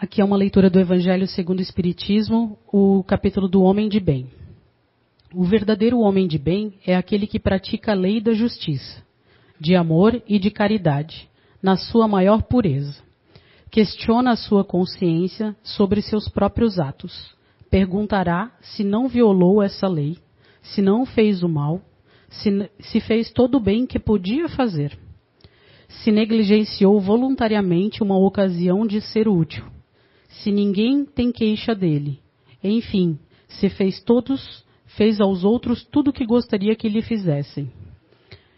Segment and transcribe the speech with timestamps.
[0.00, 4.28] Aqui é uma leitura do Evangelho segundo o Espiritismo, o capítulo do Homem de Bem.
[5.34, 9.02] O verdadeiro homem de bem é aquele que pratica a lei da justiça,
[9.60, 11.28] de amor e de caridade,
[11.62, 12.96] na sua maior pureza.
[13.70, 17.36] Questiona a sua consciência sobre seus próprios atos.
[17.70, 20.16] Perguntará se não violou essa lei,
[20.62, 21.78] se não fez o mal,
[22.30, 24.98] se, se fez todo o bem que podia fazer,
[25.90, 29.62] se negligenciou voluntariamente uma ocasião de ser útil
[30.30, 32.20] se ninguém tem queixa dele.
[32.62, 34.64] Enfim, se fez todos,
[34.96, 37.70] fez aos outros tudo o que gostaria que lhe fizessem.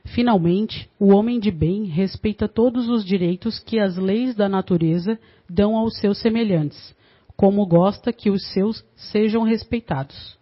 [0.04, 5.18] Finalmente, o homem de bem respeita todos os direitos que as leis da natureza
[5.48, 6.94] dão aos seus semelhantes,
[7.36, 10.36] como gosta que os seus sejam respeitados.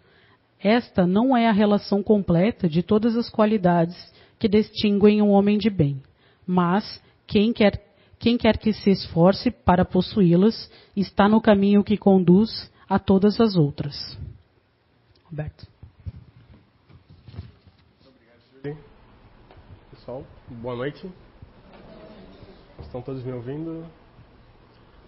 [0.63, 3.97] Esta não é a relação completa de todas as qualidades
[4.39, 6.03] que distinguem um homem de bem,
[6.47, 7.90] mas quem quer
[8.21, 13.57] quem quer que se esforce para possuí-las está no caminho que conduz a todas as
[13.57, 13.97] outras.
[15.25, 15.67] Roberto.
[18.07, 18.79] Obrigado,
[19.91, 21.11] Pessoal, boa noite.
[22.81, 23.87] Estão todos me ouvindo?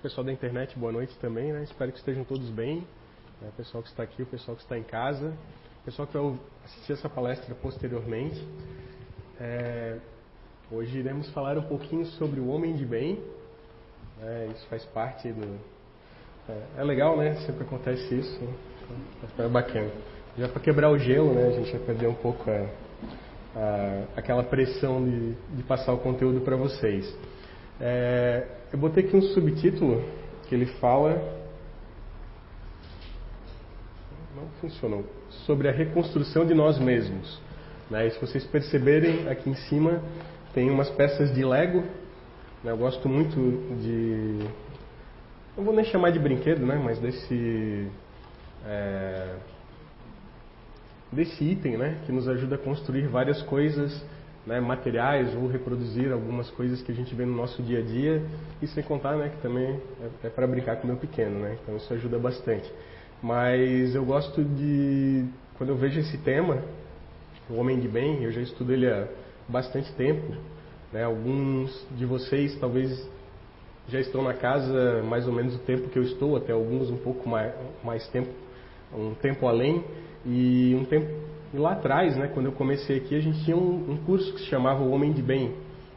[0.02, 1.64] Pessoal da internet, boa noite também, né?
[1.64, 2.82] Espero que estejam todos bem.
[3.42, 5.36] É, o pessoal que está aqui, o pessoal que está em casa,
[5.84, 8.42] pessoal que vai assistir essa palestra posteriormente.
[9.38, 9.98] É,
[10.74, 13.22] Hoje iremos falar um pouquinho sobre o homem de bem.
[14.22, 15.58] É, isso faz parte do.
[16.48, 17.34] É, é, legal, né?
[17.44, 18.40] Sempre acontece isso.
[19.38, 19.90] É bacana.
[20.38, 21.48] Já para quebrar o gelo, né?
[21.48, 22.66] A gente vai perder um pouco a,
[23.54, 27.14] a, aquela pressão de, de, passar o conteúdo para vocês.
[27.78, 30.02] É, eu botei aqui um subtítulo
[30.48, 31.20] que ele fala.
[34.34, 35.04] Não funcionou.
[35.44, 37.38] Sobre a reconstrução de nós mesmos.
[37.90, 38.06] Né?
[38.06, 40.00] E se vocês perceberem aqui em cima,
[40.54, 41.80] tem umas peças de Lego.
[42.62, 42.72] Né?
[42.72, 43.34] Eu gosto muito
[43.80, 44.46] de.
[45.56, 46.80] Não vou nem chamar de brinquedo, né?
[46.82, 47.88] Mas desse.
[48.66, 49.34] É,
[51.10, 51.98] desse item, né?
[52.06, 54.04] Que nos ajuda a construir várias coisas
[54.46, 58.22] né, materiais ou reproduzir algumas coisas que a gente vê no nosso dia a dia
[58.60, 61.56] e sem contar né, que também é, é para brincar com o meu pequeno, né,
[61.62, 62.70] então isso ajuda bastante.
[63.22, 65.24] Mas eu gosto de,
[65.56, 66.60] quando eu vejo esse tema,
[67.48, 69.06] o homem de bem, eu já estudo ele há
[69.48, 70.34] bastante tempo.
[70.92, 71.04] Né?
[71.04, 73.08] Alguns de vocês talvez
[73.88, 76.98] já estão na casa mais ou menos o tempo que eu estou, até alguns um
[76.98, 78.30] pouco mais, mais tempo,
[78.92, 79.84] um tempo além.
[80.24, 81.08] E um tempo
[81.52, 84.46] lá atrás, né, quando eu comecei aqui, a gente tinha um, um curso que se
[84.46, 85.52] chamava O Homem de Bem.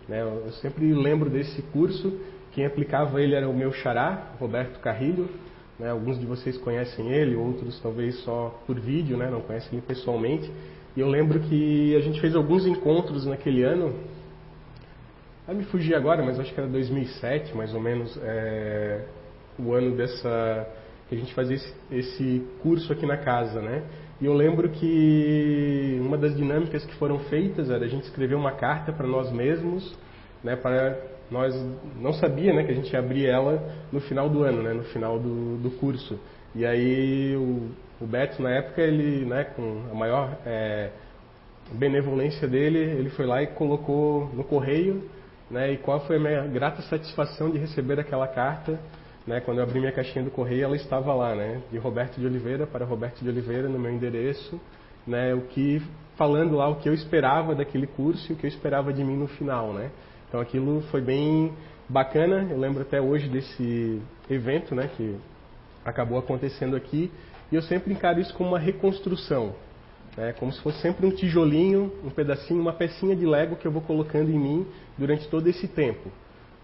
[0.07, 0.21] Né?
[0.21, 2.19] Eu sempre lembro desse curso.
[2.53, 5.29] Quem aplicava ele era o meu xará, Roberto Carrilho.
[5.77, 5.89] Né?
[5.89, 9.29] Alguns de vocês conhecem ele, outros talvez só por vídeo, né?
[9.29, 10.49] não conhecem ele pessoalmente.
[10.95, 13.93] E eu lembro que a gente fez alguns encontros naquele ano.
[15.45, 19.05] Vai me fugir agora, mas acho que era 2007, mais ou menos, é,
[19.59, 20.67] o ano dessa
[21.07, 23.83] que a gente fazia esse, esse curso aqui na casa, né?
[24.19, 28.53] E eu lembro que uma das dinâmicas que foram feitas era a gente escrever uma
[28.53, 29.95] carta para nós mesmos,
[30.43, 30.55] né?
[30.55, 30.97] Para
[31.29, 31.53] nós
[31.99, 34.73] não sabia, né, que a gente ia abrir ela no final do ano, né?
[34.73, 36.19] No final do, do curso.
[36.55, 37.35] E aí
[37.99, 40.89] o Beto, na época, ele, né, com a maior é,
[41.71, 45.09] benevolência dele, ele foi lá e colocou no correio,
[45.49, 48.79] né, e qual foi a minha grata satisfação de receber aquela carta,
[49.25, 52.25] né, quando eu abri minha caixinha do correio, ela estava lá, né, de Roberto de
[52.25, 54.59] Oliveira para Roberto de Oliveira, no meu endereço,
[55.07, 55.81] né, o que,
[56.17, 59.15] falando lá o que eu esperava daquele curso e o que eu esperava de mim
[59.15, 59.89] no final, né.
[60.27, 61.53] Então aquilo foi bem
[61.87, 65.15] bacana, eu lembro até hoje desse evento, né, que
[65.85, 67.11] acabou acontecendo aqui.
[67.51, 69.55] E eu sempre encaro isso como uma reconstrução,
[70.17, 70.33] né?
[70.33, 73.81] como se fosse sempre um tijolinho, um pedacinho, uma pecinha de Lego que eu vou
[73.81, 74.67] colocando em mim
[74.97, 76.11] durante todo esse tempo.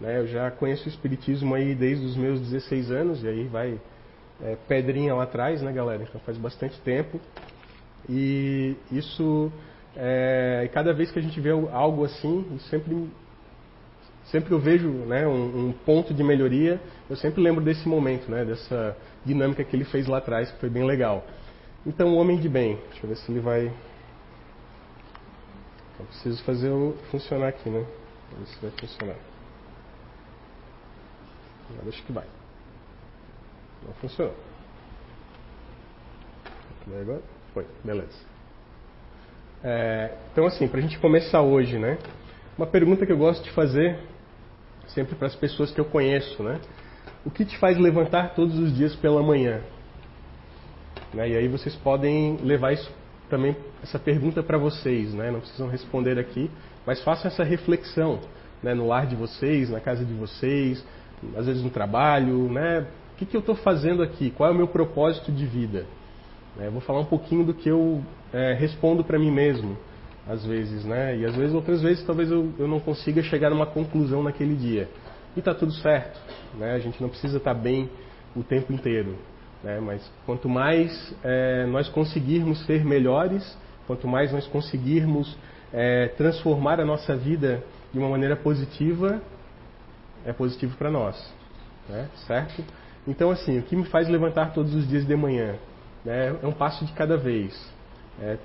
[0.00, 0.18] Né?
[0.18, 3.80] Eu já conheço o Espiritismo aí desde os meus 16 anos, e aí vai
[4.42, 6.02] é, pedrinha lá atrás, né, galera?
[6.02, 7.20] Então faz bastante tempo.
[8.08, 9.52] E isso,
[9.96, 12.74] é, cada vez que a gente vê algo assim, isso
[14.30, 18.30] sempre sempre eu vejo né, um, um, ponto de melhoria, eu sempre lembro desse momento,
[18.30, 21.24] né, dessa dinâmica que ele fez lá atrás, que foi bem legal.
[21.86, 23.66] Então, o homem de bem, deixa eu ver se ele vai.
[25.98, 27.84] Eu preciso fazer o funcionar aqui, né?
[28.38, 29.16] Ver se vai funcionar.
[31.70, 32.26] Agora acho que vai.
[33.84, 34.34] Não funcionou.
[37.00, 37.22] Agora?
[37.52, 38.32] Foi, beleza.
[39.64, 41.98] É, então, assim, para a gente começar hoje, né?
[42.56, 43.98] Uma pergunta que eu gosto de fazer
[44.94, 46.60] sempre para as pessoas que eu conheço, né?
[47.24, 49.60] O que te faz levantar todos os dias pela manhã?
[51.14, 51.30] Né?
[51.30, 52.90] E aí vocês podem levar isso
[53.28, 55.30] também essa pergunta para vocês, né?
[55.30, 56.50] Não precisam responder aqui,
[56.86, 58.20] mas façam essa reflexão,
[58.62, 58.74] né?
[58.74, 60.84] No lar de vocês, na casa de vocês,
[61.36, 62.86] às vezes no trabalho, né?
[63.14, 64.30] O que, que eu estou fazendo aqui?
[64.30, 65.86] Qual é o meu propósito de vida?
[66.58, 68.02] É, vou falar um pouquinho do que eu
[68.32, 69.76] é, respondo para mim mesmo,
[70.26, 71.16] às vezes, né?
[71.16, 74.54] E às vezes, outras vezes, talvez eu, eu não consiga chegar a uma conclusão naquele
[74.54, 74.88] dia.
[75.36, 76.20] E está tudo certo,
[76.58, 76.72] né?
[76.74, 77.90] A gente não precisa estar tá bem
[78.36, 79.16] o tempo inteiro,
[79.62, 79.80] né?
[79.80, 85.36] Mas quanto mais é, nós conseguirmos ser melhores, quanto mais nós conseguirmos
[85.72, 89.20] é, transformar a nossa vida de uma maneira positiva,
[90.24, 91.16] é positivo para nós,
[91.88, 92.08] né?
[92.26, 92.64] certo?
[93.06, 95.56] Então, assim, o que me faz levantar todos os dias de manhã
[96.04, 97.52] né, é um passo de cada vez.
[98.20, 98.36] É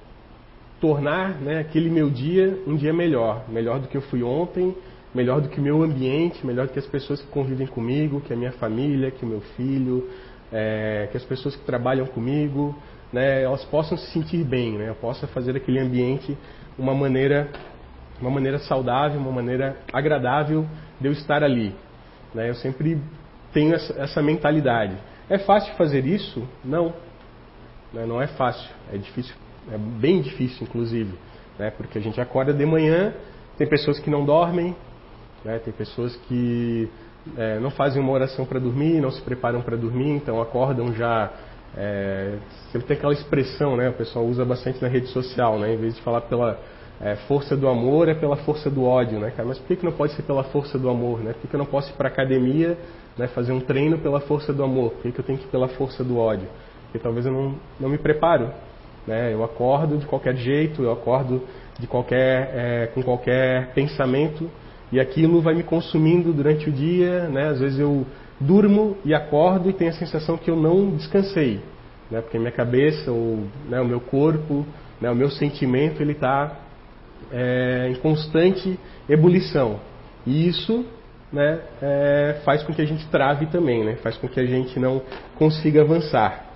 [0.79, 4.75] tornar né, aquele meu dia um dia melhor, melhor do que eu fui ontem,
[5.13, 8.33] melhor do que o meu ambiente, melhor do que as pessoas que convivem comigo, que
[8.33, 10.07] a minha família, que o meu filho,
[10.51, 12.75] é, que as pessoas que trabalham comigo,
[13.11, 16.37] né, elas possam se sentir bem, né, eu possa fazer aquele ambiente
[16.77, 17.49] uma maneira,
[18.21, 20.67] uma maneira saudável, uma maneira agradável
[20.99, 21.73] de eu estar ali.
[22.33, 23.01] Né, eu sempre
[23.53, 24.95] tenho essa, essa mentalidade.
[25.29, 26.47] É fácil fazer isso?
[26.63, 26.93] Não.
[27.91, 28.69] Né, não é fácil.
[28.93, 29.33] É difícil,
[29.71, 31.13] é bem difícil, inclusive.
[31.57, 33.13] Né, porque a gente acorda de manhã,
[33.57, 34.75] tem pessoas que não dormem,
[35.43, 36.89] né, tem pessoas que
[37.35, 41.31] é, não fazem uma oração para dormir, não se preparam para dormir, então acordam já.
[41.75, 42.37] É,
[42.71, 43.89] sempre tem aquela expressão, né?
[43.89, 45.73] O pessoal usa bastante na rede social, né?
[45.73, 46.57] Em vez de falar pela
[47.01, 49.33] é, força do amor, é pela força do ódio, né?
[49.45, 51.33] Mas por que, que não pode ser pela força do amor, né?
[51.33, 52.77] Por que, que eu não posso ir para academia,
[53.17, 54.91] né, fazer um treino pela força do amor?
[54.91, 56.47] Por que, que eu tenho que ir pela força do ódio?
[56.83, 58.49] Porque talvez eu não, não me preparo,
[59.07, 59.33] né?
[59.33, 61.41] Eu acordo de qualquer jeito, eu acordo
[61.79, 64.49] de qualquer, é, com qualquer pensamento
[64.91, 67.49] e aquilo vai me consumindo durante o dia, né?
[67.49, 68.05] Às vezes eu
[68.39, 71.61] durmo e acordo e tenho a sensação que eu não descansei,
[72.11, 72.21] né?
[72.21, 74.65] Porque minha cabeça, ou, né, o meu corpo,
[74.99, 76.57] né, o meu sentimento, ele está
[77.31, 79.79] é, em constante ebulição.
[80.25, 80.85] E isso
[81.31, 84.79] né, é, faz com que a gente trave também, né, faz com que a gente
[84.79, 85.01] não
[85.37, 86.46] consiga avançar.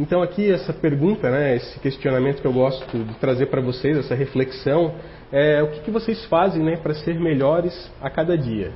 [0.00, 4.14] Então aqui essa pergunta, né, esse questionamento que eu gosto de trazer para vocês, essa
[4.14, 4.94] reflexão,
[5.30, 8.72] é o que, que vocês fazem né, para ser melhores a cada dia?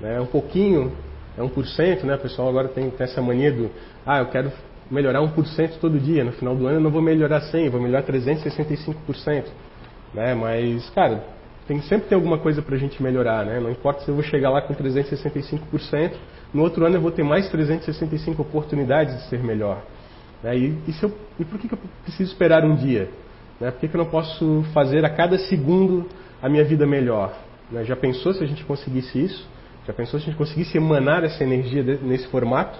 [0.00, 0.90] Né, um pouquinho,
[1.38, 3.70] é 1%, né, o pessoal agora tem, tem essa mania do,
[4.04, 4.50] ah, eu quero
[4.90, 8.02] melhorar 1% todo dia, no final do ano eu não vou melhorar 100, vou melhorar
[8.02, 9.44] 365%.
[10.12, 10.34] Né?
[10.34, 11.22] Mas, cara,
[11.68, 13.60] tem, sempre tem alguma coisa para a gente melhorar, né?
[13.60, 16.12] Não importa se eu vou chegar lá com 365%,
[16.52, 19.80] no outro ano eu vou ter mais 365 oportunidades de ser melhor.
[20.44, 20.56] Né?
[20.56, 23.08] E, e, eu, e, por que, que, eu preciso esperar um dia?
[23.60, 23.72] Né?
[23.72, 26.06] Por que, que eu não posso fazer a cada segundo
[26.40, 27.36] a minha vida melhor?
[27.72, 27.84] Né?
[27.84, 29.48] Já pensou se a gente conseguisse isso?
[29.86, 32.78] Já pensou se a gente conseguisse emanar essa energia nesse formato?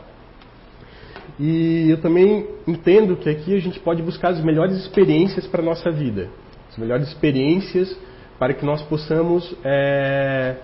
[1.40, 5.64] E eu também entendo que aqui a gente pode buscar as melhores experiências para a
[5.64, 6.28] nossa vida
[6.74, 7.96] as melhores experiências
[8.38, 10.56] para que nós possamos é,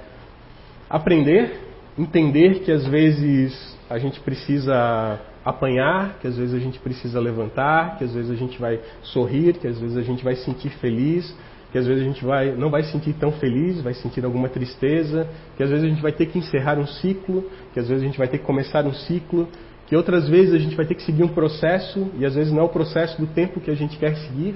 [0.88, 1.60] aprender,
[1.96, 7.96] entender que às vezes a gente precisa apanhar, que às vezes a gente precisa levantar,
[7.96, 11.34] que às vezes a gente vai sorrir, que às vezes a gente vai sentir feliz,
[11.72, 15.28] que às vezes a gente vai, não vai sentir tão feliz, vai sentir alguma tristeza,
[15.56, 18.06] que às vezes a gente vai ter que encerrar um ciclo, que às vezes a
[18.06, 19.48] gente vai ter que começar um ciclo,
[19.86, 22.60] que outras vezes a gente vai ter que seguir um processo e às vezes não
[22.60, 24.54] é o processo do tempo que a gente quer seguir,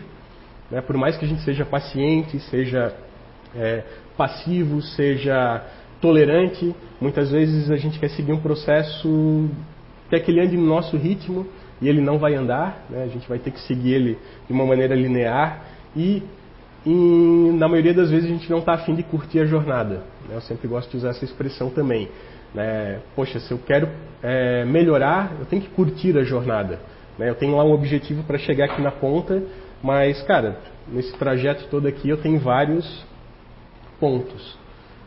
[0.70, 0.80] né?
[0.80, 2.94] Por mais que a gente seja paciente, seja
[3.54, 3.82] é,
[4.16, 5.64] passivo, seja
[6.00, 9.48] tolerante, muitas vezes a gente quer seguir um processo
[10.14, 11.46] que é que ele ande no nosso ritmo
[11.80, 13.04] e ele não vai andar, né?
[13.04, 15.64] a gente vai ter que seguir ele de uma maneira linear
[15.96, 16.22] e,
[16.86, 20.02] e na maioria das vezes a gente não está afim de curtir a jornada.
[20.28, 20.36] Né?
[20.36, 22.08] Eu sempre gosto de usar essa expressão também.
[22.54, 23.00] Né?
[23.16, 23.88] Poxa, se eu quero
[24.22, 26.78] é, melhorar, eu tenho que curtir a jornada.
[27.18, 27.28] Né?
[27.28, 29.42] Eu tenho lá um objetivo para chegar aqui na ponta
[29.84, 30.56] mas, cara,
[30.88, 33.04] nesse trajeto todo aqui eu tenho vários
[34.00, 34.58] pontos.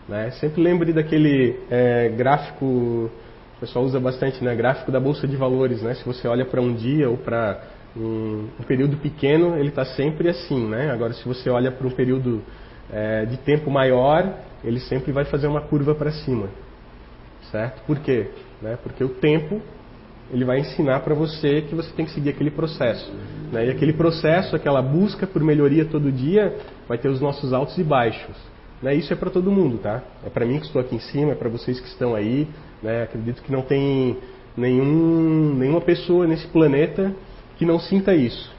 [0.08, 0.30] Né?
[0.40, 3.10] Sempre lembre daquele é, gráfico,
[3.58, 4.56] o pessoal usa bastante, né?
[4.56, 5.96] Gráfico da Bolsa de Valores, né?
[5.96, 7.60] Se você olha para um dia ou para
[7.96, 10.92] um, um, período pequeno, ele está sempre assim, né?
[10.92, 12.44] Agora, se você olha para um período
[12.92, 14.32] é, de tempo maior,
[14.64, 16.50] ele sempre vai fazer uma curva para cima,
[17.52, 17.82] certo?
[17.88, 18.28] Por quê?
[18.62, 18.78] Né?
[18.84, 19.60] Porque o tempo
[20.32, 23.12] ele vai ensinar para você que você tem que seguir aquele processo.
[23.52, 23.68] Né?
[23.68, 26.56] E aquele processo, aquela busca por melhoria todo dia,
[26.88, 28.36] vai ter os nossos altos e baixos.
[28.82, 28.94] Né?
[28.94, 30.04] Isso é para todo mundo, tá?
[30.26, 32.48] É para mim que estou aqui em cima, é para vocês que estão aí.
[32.82, 33.04] Né?
[33.04, 34.18] Acredito que não tem
[34.56, 37.14] nenhum, nenhuma pessoa nesse planeta
[37.58, 38.52] que não sinta isso,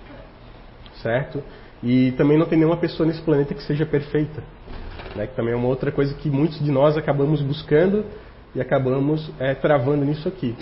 [1.02, 1.42] certo?
[1.82, 4.42] E também não tem nenhuma pessoa nesse planeta que seja perfeita,
[5.14, 5.26] né?
[5.26, 8.04] Que também é uma outra coisa que muitos de nós acabamos buscando
[8.54, 10.56] e acabamos é, travando nisso aqui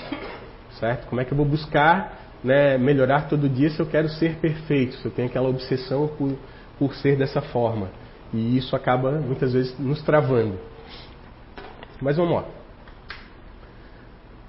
[0.78, 1.06] certo?
[1.06, 4.94] Como é que eu vou buscar né, melhorar todo dia se eu quero ser perfeito,
[4.96, 6.36] se eu tenho aquela obsessão por,
[6.78, 7.90] por ser dessa forma?
[8.32, 10.58] E isso acaba muitas vezes nos travando.
[12.00, 12.44] Mas vamos lá.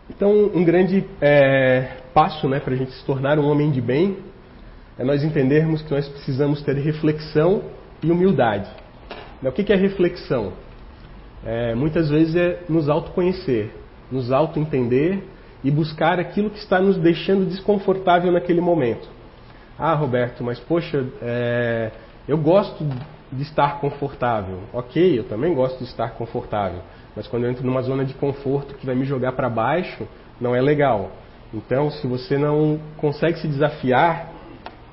[0.10, 4.18] Então, um grande é, passo né, para a gente se tornar um homem de bem
[4.98, 7.64] é nós entendermos que nós precisamos ter reflexão
[8.02, 8.70] e humildade.
[9.44, 10.54] O que é reflexão?
[11.46, 13.70] É, muitas vezes é nos autoconhecer,
[14.12, 15.20] nos autoentender
[15.64, 19.08] e buscar aquilo que está nos deixando desconfortável naquele momento.
[19.78, 21.92] Ah, Roberto, mas poxa, é,
[22.28, 22.84] eu gosto
[23.32, 24.62] de estar confortável.
[24.74, 26.82] Ok, eu também gosto de estar confortável.
[27.18, 30.08] Mas quando eu entro numa zona de conforto que vai me jogar para baixo,
[30.40, 31.14] não é legal.
[31.52, 34.32] Então, se você não consegue se desafiar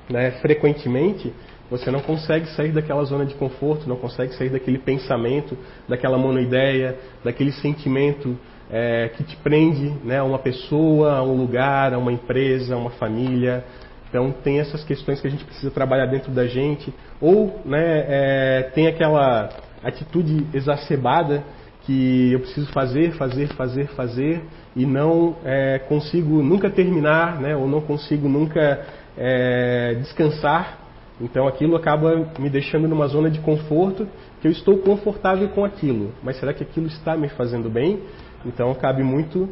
[0.09, 1.31] né, frequentemente,
[1.69, 5.55] você não consegue sair daquela zona de conforto, não consegue sair daquele pensamento,
[5.87, 8.35] daquela monoideia, daquele sentimento
[8.71, 12.77] é, que te prende né, a uma pessoa, a um lugar, a uma empresa, a
[12.77, 13.63] uma família.
[14.09, 16.91] Então tem essas questões que a gente precisa trabalhar dentro da gente.
[17.21, 19.51] Ou né, é, tem aquela
[19.83, 21.43] atitude exacerbada
[21.85, 24.41] que eu preciso fazer, fazer, fazer, fazer
[24.75, 28.85] e não é, consigo nunca terminar, né, ou não consigo nunca
[29.17, 30.79] é, descansar.
[31.21, 34.07] Então aquilo acaba me deixando numa zona de conforto,
[34.41, 38.01] que eu estou confortável com aquilo, mas será que aquilo está me fazendo bem?
[38.45, 39.47] Então cabe muito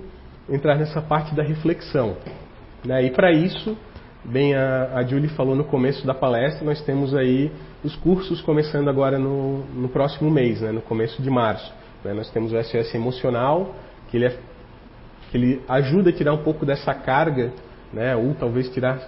[0.50, 2.18] entrar nessa parte da reflexão.
[2.84, 3.06] Né?
[3.06, 3.78] E para isso,
[4.26, 7.50] bem a, a Julie falou no começo da palestra, nós temos aí
[7.84, 10.72] os cursos começando agora no, no próximo mês, né?
[10.72, 11.72] no começo de março.
[12.04, 12.14] Né?
[12.14, 13.76] Nós temos o SOS Emocional,
[14.10, 14.38] que ele, é,
[15.32, 17.52] que ele ajuda a tirar um pouco dessa carga,
[17.92, 18.16] né?
[18.16, 19.00] ou talvez tirar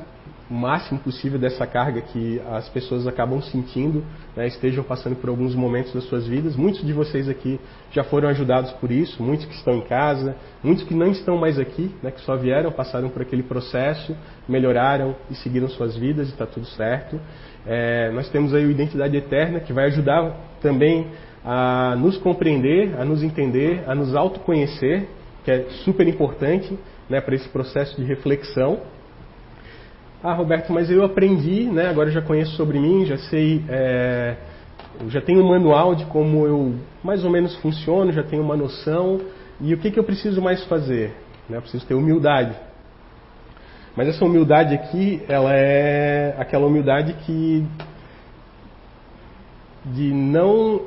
[0.49, 4.03] o máximo possível dessa carga que as pessoas acabam sentindo,
[4.35, 6.55] né, estejam passando por alguns momentos das suas vidas.
[6.55, 7.59] Muitos de vocês aqui
[7.91, 11.57] já foram ajudados por isso, muitos que estão em casa, muitos que não estão mais
[11.57, 14.15] aqui, né, que só vieram, passaram por aquele processo,
[14.47, 17.19] melhoraram e seguiram suas vidas e está tudo certo.
[17.65, 21.07] É, nós temos aí o Identidade Eterna, que vai ajudar também
[21.45, 25.07] a nos compreender, a nos entender, a nos autoconhecer,
[25.43, 28.79] que é super importante né, para esse processo de reflexão.
[30.23, 31.87] Ah, Roberto, mas eu aprendi, né?
[31.87, 34.35] Agora já conheço sobre mim, já sei, é,
[35.07, 36.73] já tenho um manual de como eu
[37.03, 39.21] mais ou menos funciono, já tenho uma noção.
[39.61, 41.13] E o que, que eu preciso mais fazer?
[41.47, 41.57] Né?
[41.57, 42.55] Eu preciso ter humildade.
[43.95, 47.63] Mas essa humildade aqui, ela é aquela humildade que
[49.85, 50.81] de não,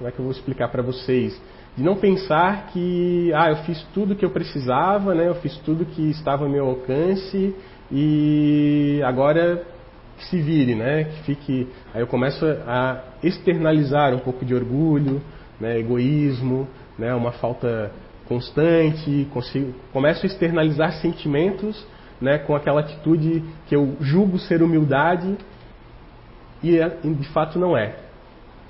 [0.00, 1.38] como é que eu vou explicar para vocês?
[1.76, 5.28] De não pensar que, ah, eu fiz tudo que eu precisava, né?
[5.28, 7.54] Eu fiz tudo que estava ao meu alcance
[7.92, 9.62] e agora
[10.16, 11.04] que se vire, né?
[11.04, 11.68] Que fique.
[11.92, 15.20] Aí eu começo a externalizar um pouco de orgulho,
[15.60, 15.78] né?
[15.78, 16.66] egoísmo,
[16.98, 17.14] né?
[17.14, 17.92] Uma falta
[18.26, 21.86] constante, consigo, começo a externalizar sentimentos,
[22.18, 22.38] né?
[22.38, 25.36] Com aquela atitude que eu julgo ser humildade
[26.62, 27.96] e de fato não é,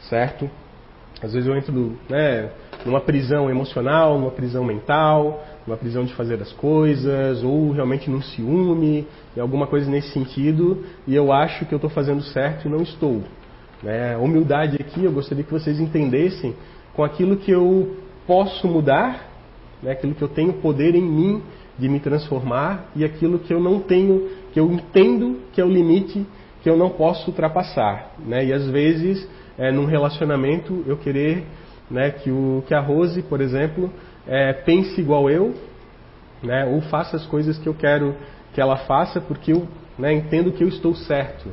[0.01, 0.51] certo?
[1.23, 2.51] Às vezes eu entro, né?
[2.85, 8.23] Numa prisão emocional, numa prisão mental, uma prisão de fazer as coisas, ou realmente num
[8.23, 9.07] ciúme,
[9.39, 13.23] alguma coisa nesse sentido, e eu acho que eu estou fazendo certo e não estou.
[13.83, 14.17] Né?
[14.17, 16.55] Humildade aqui, eu gostaria que vocês entendessem
[16.95, 17.97] com aquilo que eu
[18.27, 19.29] posso mudar,
[19.83, 19.93] né?
[19.93, 21.43] aquilo que eu tenho poder em mim
[21.79, 25.69] de me transformar, e aquilo que eu não tenho, que eu entendo que é o
[25.69, 26.27] limite
[26.63, 28.13] que eu não posso ultrapassar.
[28.19, 28.47] Né?
[28.47, 29.27] E às vezes,
[29.61, 31.45] é, num relacionamento, eu querer
[31.91, 33.93] né, que, o, que a Rose, por exemplo,
[34.27, 35.55] é, pense igual eu,
[36.43, 38.17] né, ou faça as coisas que eu quero
[38.55, 41.51] que ela faça porque eu né, entendo que eu estou certo.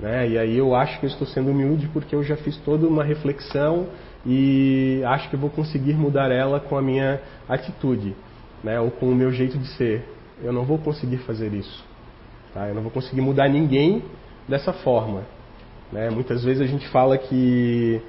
[0.00, 2.88] Né, e aí eu acho que eu estou sendo humilde porque eu já fiz toda
[2.88, 3.88] uma reflexão
[4.24, 8.16] e acho que eu vou conseguir mudar ela com a minha atitude,
[8.64, 10.08] né, ou com o meu jeito de ser.
[10.42, 11.84] Eu não vou conseguir fazer isso.
[12.54, 12.66] Tá?
[12.66, 14.02] Eu não vou conseguir mudar ninguém
[14.48, 15.22] dessa forma.
[15.92, 16.10] Né?
[16.10, 18.00] Muitas vezes a gente fala que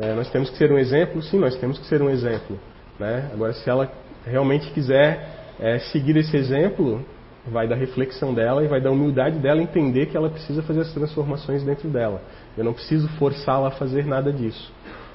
[0.00, 2.58] é, nós temos que ser um exemplo, sim, nós temos que ser um exemplo.
[2.98, 3.30] Né?
[3.32, 3.90] Agora, se ela
[4.26, 7.04] realmente quiser é, seguir esse exemplo,
[7.46, 10.92] vai da reflexão dela e vai da humildade dela entender que ela precisa fazer as
[10.92, 12.22] transformações dentro dela.
[12.56, 14.72] Eu não preciso forçá-la a fazer nada disso.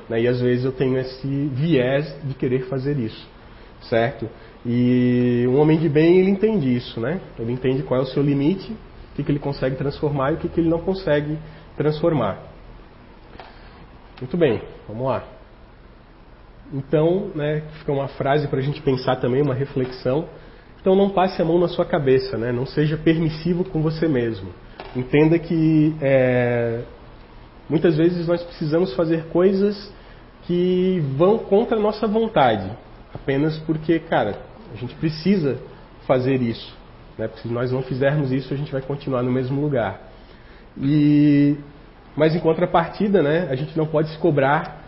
[0.10, 0.22] Né?
[0.22, 3.28] E às vezes eu tenho esse viés de querer fazer isso,
[3.82, 4.28] certo?
[4.66, 7.20] E um homem de bem, ele entende isso, né?
[7.38, 10.38] Ele entende qual é o seu limite, o que, que ele consegue transformar e o
[10.38, 11.63] que, que ele não consegue transformar.
[14.20, 15.24] Muito bem, vamos lá.
[16.72, 20.28] Então, né, fica uma frase para a gente pensar também, uma reflexão.
[20.80, 22.52] Então, não passe a mão na sua cabeça, né?
[22.52, 24.50] não seja permissivo com você mesmo.
[24.96, 26.82] Entenda que é,
[27.70, 29.92] muitas vezes nós precisamos fazer coisas
[30.44, 32.70] que vão contra a nossa vontade,
[33.14, 34.38] apenas porque, cara,
[34.74, 35.58] a gente precisa
[36.06, 36.76] fazer isso.
[37.18, 37.30] Né?
[37.42, 40.13] Se nós não fizermos isso, a gente vai continuar no mesmo lugar.
[40.78, 41.56] E,
[42.16, 44.82] mas em contrapartida, né, a gente não pode se cobrar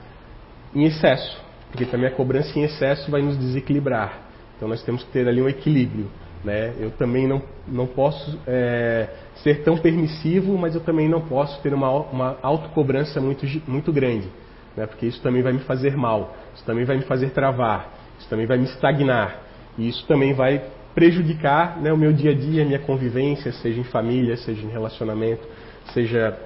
[0.74, 4.22] em excesso porque também a cobrança em excesso vai nos desequilibrar.
[4.56, 6.08] Então nós temos que ter ali um equilíbrio.
[6.42, 6.74] Né?
[6.80, 9.10] Eu também não, não posso é,
[9.44, 14.30] ser tão permissivo, mas eu também não posso ter uma, uma autocobrança muito, muito grande,
[14.77, 14.86] né?
[14.86, 18.46] porque isso também vai me fazer mal, isso também vai me fazer travar, isso também
[18.46, 19.42] vai me estagnar,
[19.75, 20.63] e isso também vai
[20.94, 24.70] prejudicar né, o meu dia a dia, a minha convivência, seja em família, seja em
[24.70, 25.46] relacionamento,
[25.94, 26.38] seja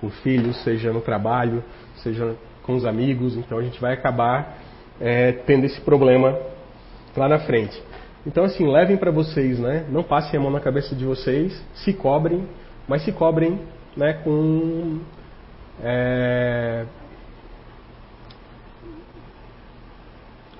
[0.00, 1.62] com filhos, seja no trabalho,
[1.96, 3.36] seja com os amigos.
[3.36, 4.58] Então a gente vai acabar
[5.00, 6.38] é, tendo esse problema
[7.16, 7.80] lá na frente.
[8.26, 9.86] Então, assim, levem para vocês, né?
[9.88, 12.46] Não passem a mão na cabeça de vocês, se cobrem,
[12.86, 13.58] mas se cobrem
[13.96, 15.00] né, com.
[15.82, 16.84] É,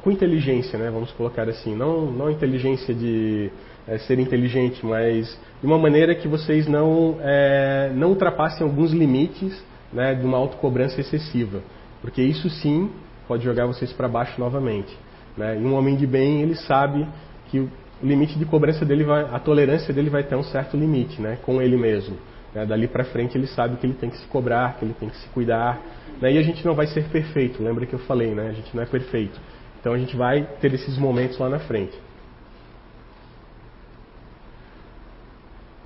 [0.03, 0.91] com inteligência, né?
[0.91, 1.75] Vamos colocar assim.
[1.77, 3.51] Não, não inteligência de
[3.87, 9.63] é, ser inteligente, mas de uma maneira que vocês não, é, não ultrapassem alguns limites
[9.93, 11.61] né, de uma autocobrança excessiva.
[12.01, 12.91] Porque isso sim
[13.27, 14.97] pode jogar vocês para baixo novamente.
[15.37, 15.59] Né?
[15.61, 17.07] E um homem de bem, ele sabe
[17.51, 17.71] que o
[18.03, 21.61] limite de cobrança dele vai, a tolerância dele vai ter um certo limite, né, com
[21.61, 22.17] ele mesmo.
[22.55, 22.65] Né?
[22.65, 25.17] Dali para frente ele sabe que ele tem que se cobrar, que ele tem que
[25.17, 25.81] se cuidar.
[26.21, 26.33] Né?
[26.33, 28.49] E a gente não vai ser perfeito, lembra que eu falei, né?
[28.49, 29.41] A gente não é perfeito.
[29.81, 31.97] Então a gente vai ter esses momentos lá na frente.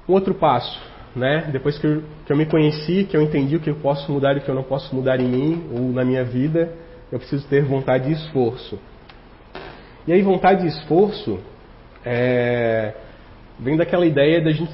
[0.08, 0.80] Um outro passo,
[1.16, 1.48] né?
[1.52, 4.34] Depois que eu, que eu me conheci, que eu entendi o que eu posso mudar
[4.34, 6.72] e o que eu não posso mudar em mim ou na minha vida,
[7.10, 8.78] eu preciso ter vontade e esforço.
[10.06, 11.38] E aí vontade e esforço
[12.04, 12.92] é,
[13.58, 14.72] vem daquela ideia de, gente,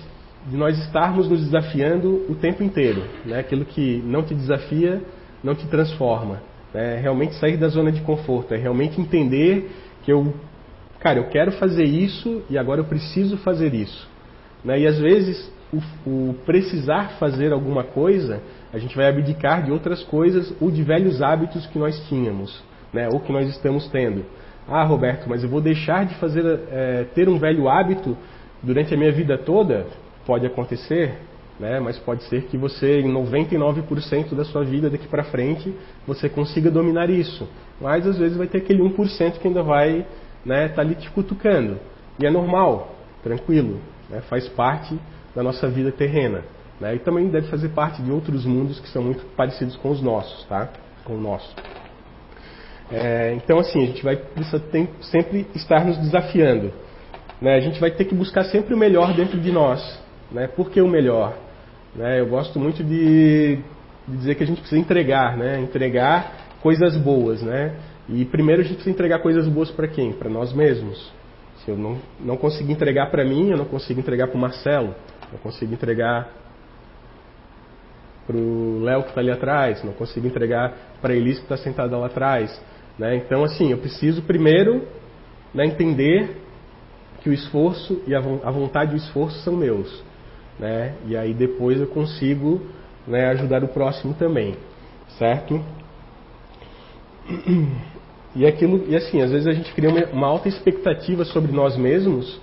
[0.49, 3.05] de, nós estarmos nos desafiando o tempo inteiro.
[3.25, 3.39] Né?
[3.39, 5.01] Aquilo que não te desafia,
[5.45, 6.43] não te transforma.
[6.75, 9.71] É realmente sair da zona de conforto, é realmente entender
[10.05, 10.33] que eu,
[11.01, 14.10] cara, eu quero fazer isso e agora eu preciso fazer isso.
[14.64, 14.81] Né?
[14.81, 18.40] E às vezes o, o precisar fazer alguma coisa,
[18.73, 22.62] a gente vai abdicar de outras coisas ou de velhos hábitos que nós tínhamos,
[22.93, 23.09] né?
[23.12, 24.25] ou que nós estamos tendo.
[24.69, 28.17] Ah, Roberto, mas eu vou deixar de fazer, é, ter um velho hábito
[28.62, 29.87] durante a minha vida toda?
[30.27, 31.14] Pode acontecer,
[31.59, 31.81] né?
[31.81, 35.75] mas pode ser que você, em 99% da sua vida daqui para frente,
[36.07, 37.49] você consiga dominar isso.
[37.81, 40.07] Mas às vezes vai ter aquele 1% que ainda vai estar
[40.44, 41.79] né, tá ali te cutucando.
[42.18, 44.20] E é normal, tranquilo, né?
[44.29, 44.99] faz parte
[45.35, 46.42] da nossa vida terrena.
[46.81, 46.96] Né?
[46.96, 50.44] E também deve fazer parte de outros mundos que são muito parecidos com os nossos,
[50.46, 50.68] tá?
[51.05, 51.55] Com o nosso.
[52.90, 54.61] É, então, assim, a gente vai precisar
[55.03, 56.73] sempre estar nos desafiando.
[57.40, 57.55] Né?
[57.55, 60.01] A gente vai ter que buscar sempre o melhor dentro de nós.
[60.33, 60.49] Né?
[60.49, 61.37] Por que o melhor?
[61.94, 62.20] Né?
[62.20, 63.57] Eu gosto muito de,
[64.09, 65.61] de, dizer que a gente precisa entregar, né?
[65.61, 67.42] entregar coisas boas.
[67.42, 67.77] Né?
[68.09, 70.12] E primeiro a gente precisa entregar coisas boas para quem?
[70.12, 71.12] Para nós mesmos.
[71.64, 74.94] Se eu não, não conseguir entregar para mim, eu não consigo entregar para o Marcelo,
[75.31, 76.29] não consigo entregar
[78.27, 81.57] para o Léo que está ali atrás, não consigo entregar para a Elis que está
[81.57, 82.61] sentada lá atrás.
[82.99, 83.16] Né?
[83.16, 84.87] Então, assim, eu preciso primeiro
[85.53, 86.37] né, entender
[87.23, 90.03] que o esforço e a vontade e o esforço são meus.
[90.59, 90.94] Né?
[91.07, 92.61] E aí depois eu consigo
[93.07, 94.55] né, ajudar o próximo também,
[95.18, 95.62] certo?
[98.35, 101.77] E aquilo, e assim, às vezes a gente cria uma, uma alta expectativa sobre nós
[101.77, 102.40] mesmos,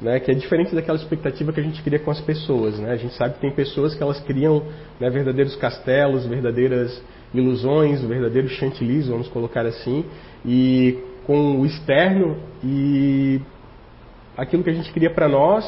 [0.00, 2.78] né, que é diferente daquela expectativa que a gente cria com as pessoas.
[2.78, 2.90] Né?
[2.90, 4.62] A gente sabe que tem pessoas que elas criam
[4.98, 10.04] né, verdadeiros castelos, verdadeiras ilusões, verdadeiros chantilis, vamos colocar assim,
[10.44, 13.40] e com o externo e
[14.36, 15.64] aquilo que a gente cria para nós,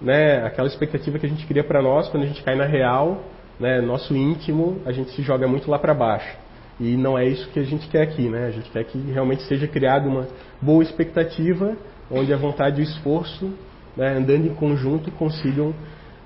[0.00, 3.22] né, aquela expectativa que a gente cria para nós, quando a gente cai na real,
[3.58, 6.41] né, nosso íntimo, a gente se joga muito lá para baixo.
[6.82, 8.46] E não é isso que a gente quer aqui, né?
[8.46, 10.26] A gente quer que realmente seja criada uma
[10.60, 11.76] boa expectativa,
[12.10, 13.52] onde a vontade e o esforço,
[13.96, 15.72] né, andando em conjunto, consigam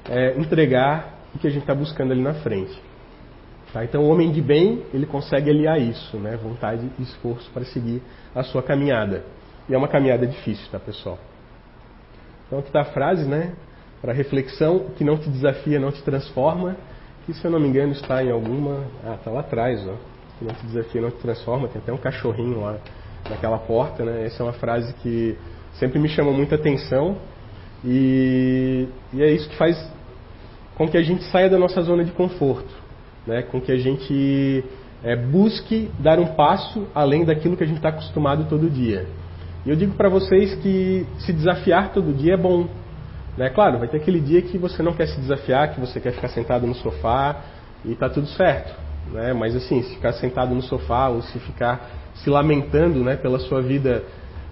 [0.08, 2.74] é, entregar o que a gente está buscando ali na frente.
[3.70, 3.84] Tá?
[3.84, 6.38] Então, o homem de bem, ele consegue aliar isso, né?
[6.42, 8.00] vontade e esforço para seguir
[8.34, 9.24] a sua caminhada.
[9.68, 11.18] E é uma caminhada difícil, tá, pessoal?
[12.46, 13.52] Então, aqui está a frase, né?
[14.00, 16.76] Para reflexão, que não te desafia não te transforma.
[17.26, 18.84] Que, se eu não me engano, está em alguma.
[19.04, 20.15] Ah, está lá atrás, ó.
[20.38, 21.68] Que não te desafia não te transforma.
[21.68, 22.78] Tem até um cachorrinho lá
[23.28, 24.26] naquela porta, né?
[24.26, 25.36] Essa é uma frase que
[25.74, 27.16] sempre me chama muita atenção.
[27.84, 29.76] E, e é isso que faz
[30.76, 32.86] com que a gente saia da nossa zona de conforto
[33.26, 34.64] né, com que a gente
[35.02, 39.06] é, busque dar um passo além daquilo que a gente está acostumado todo dia.
[39.64, 42.68] E eu digo para vocês que se desafiar todo dia é bom.
[43.36, 43.50] Né?
[43.50, 46.28] Claro, vai ter aquele dia que você não quer se desafiar, que você quer ficar
[46.28, 47.42] sentado no sofá
[47.84, 48.85] e está tudo certo.
[49.12, 49.32] Né?
[49.32, 53.60] Mas assim, se ficar sentado no sofá ou se ficar se lamentando né, pela sua
[53.60, 54.02] vida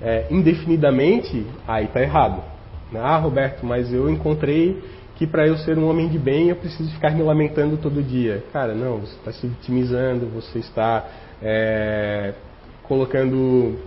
[0.00, 2.42] é, indefinidamente, aí está errado.
[2.94, 4.80] Ah, Roberto, mas eu encontrei
[5.16, 8.44] que para eu ser um homem de bem eu preciso ficar me lamentando todo dia.
[8.52, 11.04] Cara, não, você está se vitimizando, você está
[11.42, 12.34] é,
[12.82, 13.78] colocando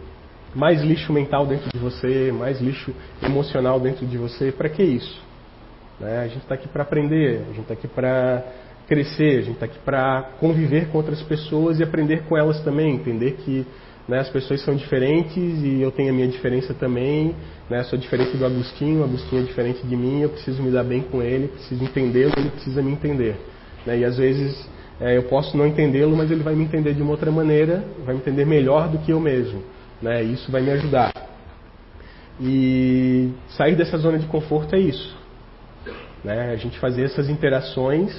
[0.56, 4.52] mais lixo mental dentro de você, mais lixo emocional dentro de você.
[4.52, 5.22] Para que isso?
[6.00, 6.20] Né?
[6.20, 8.44] A gente está aqui para aprender, a gente está aqui para
[8.88, 12.96] crescer, a gente está aqui para conviver com outras pessoas e aprender com elas também,
[12.96, 13.66] entender que
[14.08, 17.36] né, as pessoas são diferentes e eu tenho a minha diferença também,
[17.70, 20.86] né, sou diferente do Agostinho, o Agostinho é diferente de mim, eu preciso me dar
[20.86, 23.36] bem com ele, preciso entendê-lo, ele precisa me entender.
[23.86, 24.68] Né, e às vezes
[25.00, 28.16] é, eu posso não entendê-lo, mas ele vai me entender de uma outra maneira, vai
[28.16, 29.62] me entender melhor do que eu mesmo.
[30.02, 31.12] Né, e isso vai me ajudar.
[32.40, 35.18] E sair dessa zona de conforto é isso.
[36.24, 38.16] Né, a gente fazer essas interações,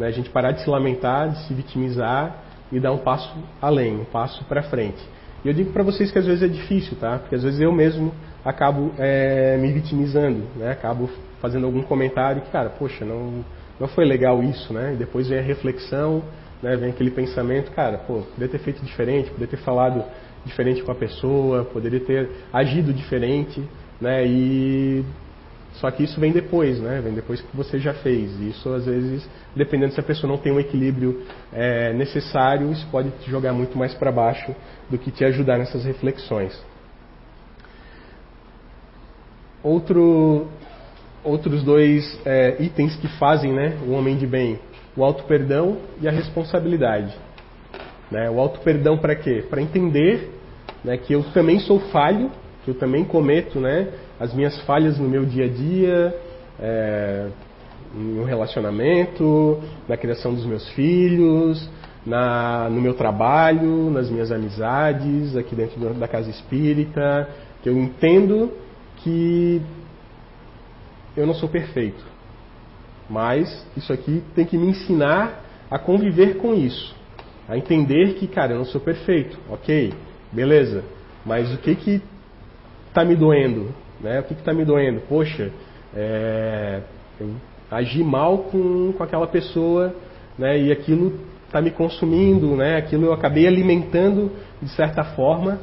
[0.00, 2.34] né, a gente parar de se lamentar, de se vitimizar
[2.72, 4.98] e dar um passo além, um passo para frente.
[5.44, 7.18] E eu digo para vocês que às vezes é difícil, tá?
[7.18, 10.72] Porque às vezes eu mesmo acabo é, me vitimizando, né?
[10.72, 11.10] Acabo
[11.40, 13.44] fazendo algum comentário que, cara, poxa, não,
[13.78, 14.94] não foi legal isso, né?
[14.94, 16.22] E depois vem a reflexão,
[16.62, 16.76] né?
[16.76, 20.02] Vem aquele pensamento, cara, pô, poderia ter feito diferente, poderia ter falado
[20.46, 23.62] diferente com a pessoa, poderia ter agido diferente,
[24.00, 24.26] né?
[24.26, 25.04] E
[25.74, 27.00] só que isso vem depois, né?
[27.02, 28.38] Vem depois que você já fez.
[28.40, 33.10] Isso, às vezes, dependendo se a pessoa não tem um equilíbrio é, necessário, isso pode
[33.22, 34.54] te jogar muito mais para baixo
[34.90, 36.60] do que te ajudar nessas reflexões.
[39.62, 40.48] Outro,
[41.22, 44.58] outros dois é, itens que fazem né, o homem de bem:
[44.96, 47.14] o auto-perdão e a responsabilidade.
[48.10, 48.28] Né?
[48.28, 49.44] O auto-perdão para quê?
[49.48, 50.30] Para entender
[50.82, 52.30] né, que eu também sou falho,
[52.64, 56.16] que eu também cometo né, as minhas falhas no meu dia a dia,
[56.58, 57.28] é,
[57.94, 61.68] no relacionamento, na criação dos meus filhos,
[62.04, 67.28] na, no meu trabalho, nas minhas amizades, aqui dentro da casa espírita,
[67.62, 68.52] que eu entendo
[68.96, 69.60] que
[71.16, 72.04] eu não sou perfeito.
[73.08, 76.94] Mas isso aqui tem que me ensinar a conviver com isso.
[77.48, 79.36] A entender que, cara, eu não sou perfeito.
[79.50, 79.92] Ok,
[80.30, 80.84] beleza.
[81.26, 82.02] Mas o que que
[82.90, 83.72] está me doendo?
[84.00, 84.20] Né?
[84.20, 85.00] O que está me doendo?
[85.08, 85.50] Poxa,
[85.94, 86.80] é,
[87.18, 87.30] eu
[87.70, 89.94] agi mal com, com aquela pessoa
[90.38, 90.58] né?
[90.58, 92.76] e aquilo está me consumindo, né?
[92.76, 95.58] aquilo eu acabei alimentando de certa forma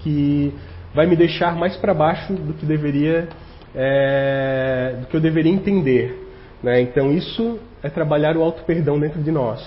[0.00, 0.52] que
[0.94, 3.28] vai me deixar mais para baixo do que deveria,
[3.74, 6.26] é, do que eu deveria entender.
[6.62, 6.80] Né?
[6.80, 9.60] Então isso é trabalhar o auto perdão dentro de nós.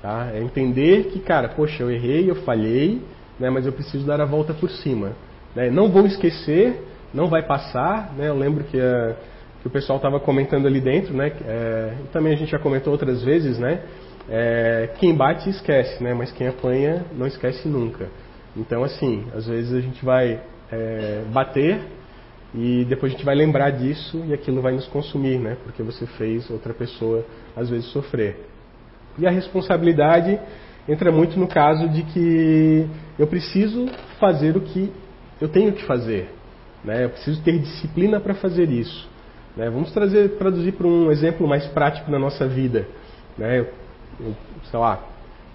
[0.00, 0.30] Tá?
[0.34, 3.02] É entender que, cara, poxa, eu errei, eu falhei,
[3.38, 3.48] né?
[3.50, 5.12] mas eu preciso dar a volta por cima.
[5.54, 5.70] Né?
[5.70, 8.12] Não vou esquecer, não vai passar.
[8.16, 8.28] Né?
[8.28, 9.14] Eu lembro que, eh,
[9.62, 11.32] que o pessoal estava comentando ali dentro, né?
[11.46, 13.80] É, também a gente já comentou outras vezes, né?
[14.28, 16.12] É, quem bate esquece, né?
[16.12, 18.08] Mas quem apanha não esquece nunca.
[18.56, 20.40] Então, assim, às vezes a gente vai
[20.70, 21.80] é, bater
[22.54, 25.56] e depois a gente vai lembrar disso e aquilo vai nos consumir, né?
[25.64, 27.24] Porque você fez outra pessoa
[27.56, 28.36] às vezes sofrer.
[29.18, 30.38] E a responsabilidade
[30.88, 32.86] entra muito no caso de que
[33.18, 33.88] eu preciso
[34.20, 34.92] fazer o que
[35.44, 36.30] eu tenho que fazer.
[36.82, 37.04] Né?
[37.04, 39.06] Eu preciso ter disciplina para fazer isso.
[39.54, 39.68] Né?
[39.68, 42.86] Vamos trazer, traduzir para um exemplo mais prático na nossa vida.
[43.36, 43.60] Né?
[43.60, 43.68] Eu,
[44.20, 44.34] eu,
[44.70, 45.06] sei lá,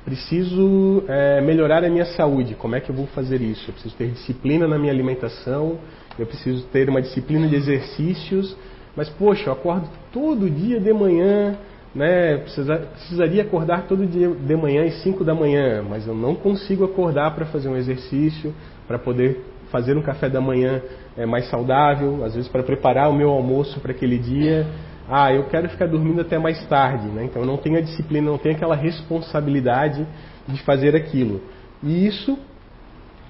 [0.05, 2.53] preciso é, melhorar a minha saúde.
[2.53, 3.67] Como é que eu vou fazer isso?
[3.67, 5.79] Eu preciso ter disciplina na minha alimentação,
[6.17, 8.55] eu preciso ter uma disciplina de exercícios.
[8.95, 11.57] Mas, poxa, eu acordo todo dia de manhã,
[11.95, 12.37] né?
[12.37, 16.83] Precisa, precisaria acordar todo dia de manhã às 5 da manhã, mas eu não consigo
[16.83, 18.53] acordar para fazer um exercício,
[18.87, 19.39] para poder
[19.71, 20.81] fazer um café da manhã
[21.17, 24.67] é, mais saudável, às vezes para preparar o meu almoço para aquele dia.
[25.07, 27.23] Ah, eu quero ficar dormindo até mais tarde, né?
[27.23, 30.05] então não tenho a disciplina, não tenho aquela responsabilidade
[30.47, 31.41] de fazer aquilo.
[31.81, 32.37] E isso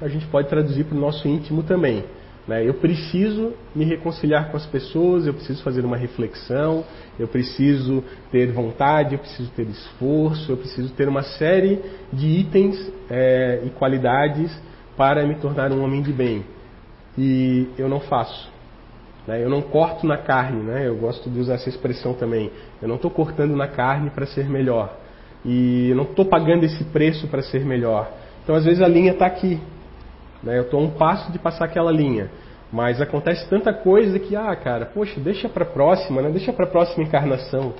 [0.01, 2.03] a gente pode traduzir para o nosso íntimo também.
[2.47, 2.67] Né?
[2.67, 6.83] Eu preciso me reconciliar com as pessoas, eu preciso fazer uma reflexão,
[7.17, 11.79] eu preciso ter vontade, eu preciso ter esforço, eu preciso ter uma série
[12.11, 14.51] de itens é, e qualidades
[14.99, 16.43] para me tornar um homem de bem.
[17.17, 18.51] E eu não faço.
[19.25, 19.41] Né?
[19.41, 20.89] Eu não corto na carne, né?
[20.89, 22.51] eu gosto de usar essa expressão também.
[22.81, 24.93] Eu não estou cortando na carne para ser melhor.
[25.45, 28.11] E eu não estou pagando esse preço para ser melhor.
[28.43, 29.57] Então, às vezes, a linha está aqui.
[30.43, 30.57] Né?
[30.57, 32.29] Eu estou a um passo de passar aquela linha.
[32.69, 36.29] Mas acontece tanta coisa que, ah, cara, poxa, deixa para próxima, né?
[36.29, 37.73] deixa para a próxima encarnação.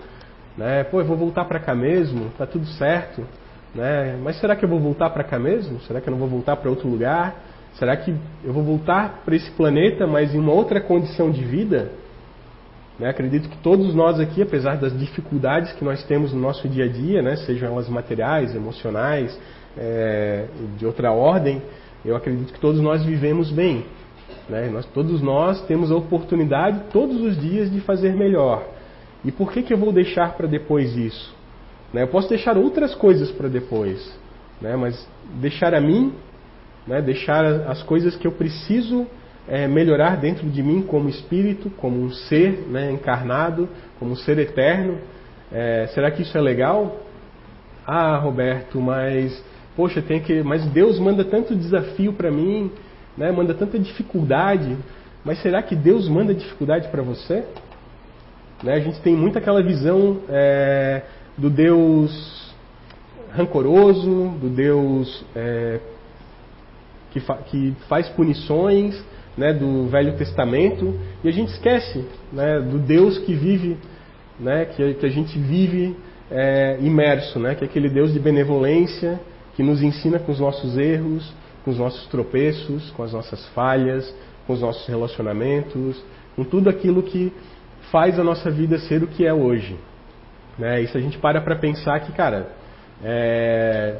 [0.58, 0.86] Né?
[0.86, 3.28] Pô, eu vou voltar para cá mesmo, tá tudo certo.
[3.74, 4.20] Né?
[4.24, 5.80] Mas será que eu vou voltar para cá mesmo?
[5.82, 7.36] Será que eu não vou voltar para outro lugar?
[7.76, 11.92] Será que eu vou voltar para esse planeta, mas em uma outra condição de vida?
[13.00, 13.10] Né?
[13.10, 16.88] Acredito que todos nós aqui, apesar das dificuldades que nós temos no nosso dia a
[16.88, 17.38] dia, né?
[17.38, 19.40] sejam elas materiais, emocionais,
[19.78, 20.46] é,
[20.78, 21.62] de outra ordem,
[22.04, 23.86] eu acredito que todos nós vivemos bem.
[24.50, 24.68] Né?
[24.70, 28.66] Nós, todos nós temos a oportunidade todos os dias de fazer melhor.
[29.24, 31.39] E por que, que eu vou deixar para depois isso?
[31.94, 32.04] Né?
[32.04, 34.18] Eu posso deixar outras coisas para depois,
[34.62, 34.76] né?
[34.76, 35.08] mas
[35.42, 36.14] deixar a mim
[36.90, 37.02] né?
[37.02, 39.06] deixar as coisas que eu preciso
[39.48, 44.40] é, melhorar dentro de mim como espírito, como um ser né, encarnado, como um ser
[44.40, 44.98] eterno.
[45.52, 46.98] É, será que isso é legal?
[47.86, 49.44] Ah, Roberto, mas
[49.76, 52.72] poxa, tem que, mas Deus manda tanto desafio para mim,
[53.18, 54.76] né, manda tanta dificuldade.
[55.24, 57.44] Mas será que Deus manda dificuldade para você?
[58.64, 61.04] Né, a gente tem muito aquela visão é,
[61.40, 62.54] do Deus
[63.32, 65.80] rancoroso, do Deus é,
[67.12, 69.02] que, fa que faz punições,
[69.38, 73.78] né, do Velho Testamento e a gente esquece né, do Deus que vive,
[74.38, 75.96] né, que, que a gente vive
[76.30, 79.20] é, imerso, né, que é aquele Deus de benevolência
[79.56, 84.14] que nos ensina com os nossos erros, com os nossos tropeços, com as nossas falhas,
[84.46, 86.04] com os nossos relacionamentos,
[86.36, 87.32] com tudo aquilo que
[87.92, 89.78] faz a nossa vida ser o que é hoje.
[90.60, 90.82] Né?
[90.82, 92.50] E se a gente para para pensar que, cara,
[93.02, 93.96] é,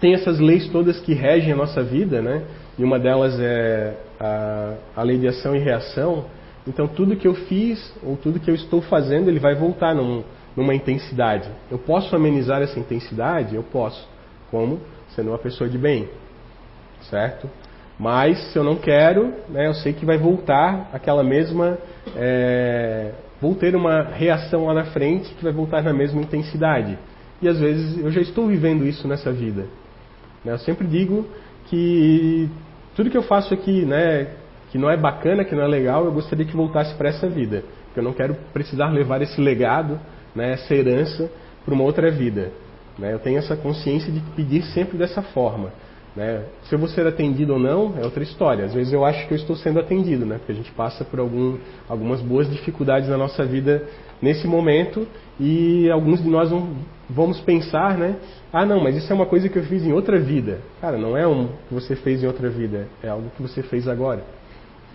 [0.00, 2.44] tem essas leis todas que regem a nossa vida, né?
[2.78, 6.24] E uma delas é a, a lei de ação e reação.
[6.66, 10.22] Então tudo que eu fiz ou tudo que eu estou fazendo, ele vai voltar num,
[10.56, 11.48] numa intensidade.
[11.70, 13.56] Eu posso amenizar essa intensidade?
[13.56, 14.08] Eu posso.
[14.50, 14.80] Como?
[15.14, 16.08] Sendo uma pessoa de bem.
[17.02, 17.50] Certo?
[17.98, 21.76] Mas se eu não quero, né, eu sei que vai voltar aquela mesma.
[22.16, 26.98] É, vou ter uma reação lá na frente que vai voltar na mesma intensidade.
[27.40, 29.66] E às vezes eu já estou vivendo isso nessa vida.
[30.44, 30.52] Né?
[30.52, 31.26] Eu sempre digo
[31.66, 32.48] que
[32.94, 34.28] tudo que eu faço aqui, né,
[34.70, 37.64] que não é bacana, que não é legal, eu gostaria que voltasse para essa vida.
[37.86, 39.98] Porque eu não quero precisar levar esse legado,
[40.34, 41.30] né, essa herança,
[41.64, 42.52] para uma outra vida.
[42.98, 43.12] Né?
[43.12, 45.72] Eu tenho essa consciência de pedir sempre dessa forma.
[46.14, 46.44] Né?
[46.64, 48.64] Se eu vou ser atendido ou não é outra história.
[48.64, 50.38] Às vezes eu acho que eu estou sendo atendido, né?
[50.38, 51.56] porque a gente passa por algum,
[51.88, 53.86] algumas boas dificuldades na nossa vida
[54.20, 55.06] nesse momento
[55.38, 56.50] e alguns de nós
[57.08, 58.16] vamos pensar, né?
[58.52, 60.58] Ah, não, mas isso é uma coisa que eu fiz em outra vida.
[60.80, 63.88] Cara, não é um que você fez em outra vida, é algo que você fez
[63.88, 64.22] agora.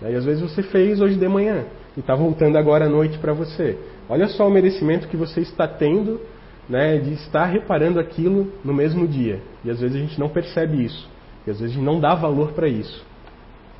[0.02, 1.64] E às vezes você fez hoje de manhã
[1.96, 3.78] e está voltando agora à noite para você.
[4.08, 6.20] Olha só o merecimento que você está tendo
[6.68, 9.40] né, de estar reparando aquilo no mesmo dia.
[9.64, 11.08] E às vezes a gente não percebe isso.
[11.46, 13.04] E às vezes a gente não dá valor para isso.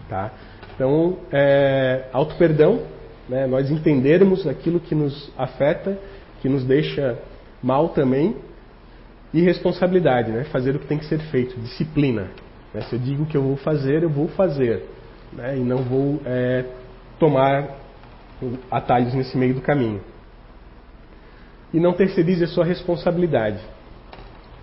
[0.09, 0.31] Tá?
[0.75, 2.83] Então, é, auto-perdão,
[3.29, 5.99] né, nós entendermos aquilo que nos afeta,
[6.41, 7.19] que nos deixa
[7.63, 8.37] mal também,
[9.35, 12.29] e responsabilidade, né, fazer o que tem que ser feito, disciplina.
[12.73, 14.85] Né, se eu digo que eu vou fazer, eu vou fazer.
[15.33, 16.65] Né, e não vou é,
[17.19, 17.69] tomar
[18.71, 20.01] atalhos nesse meio do caminho
[21.73, 23.61] e não terceirize a sua responsabilidade.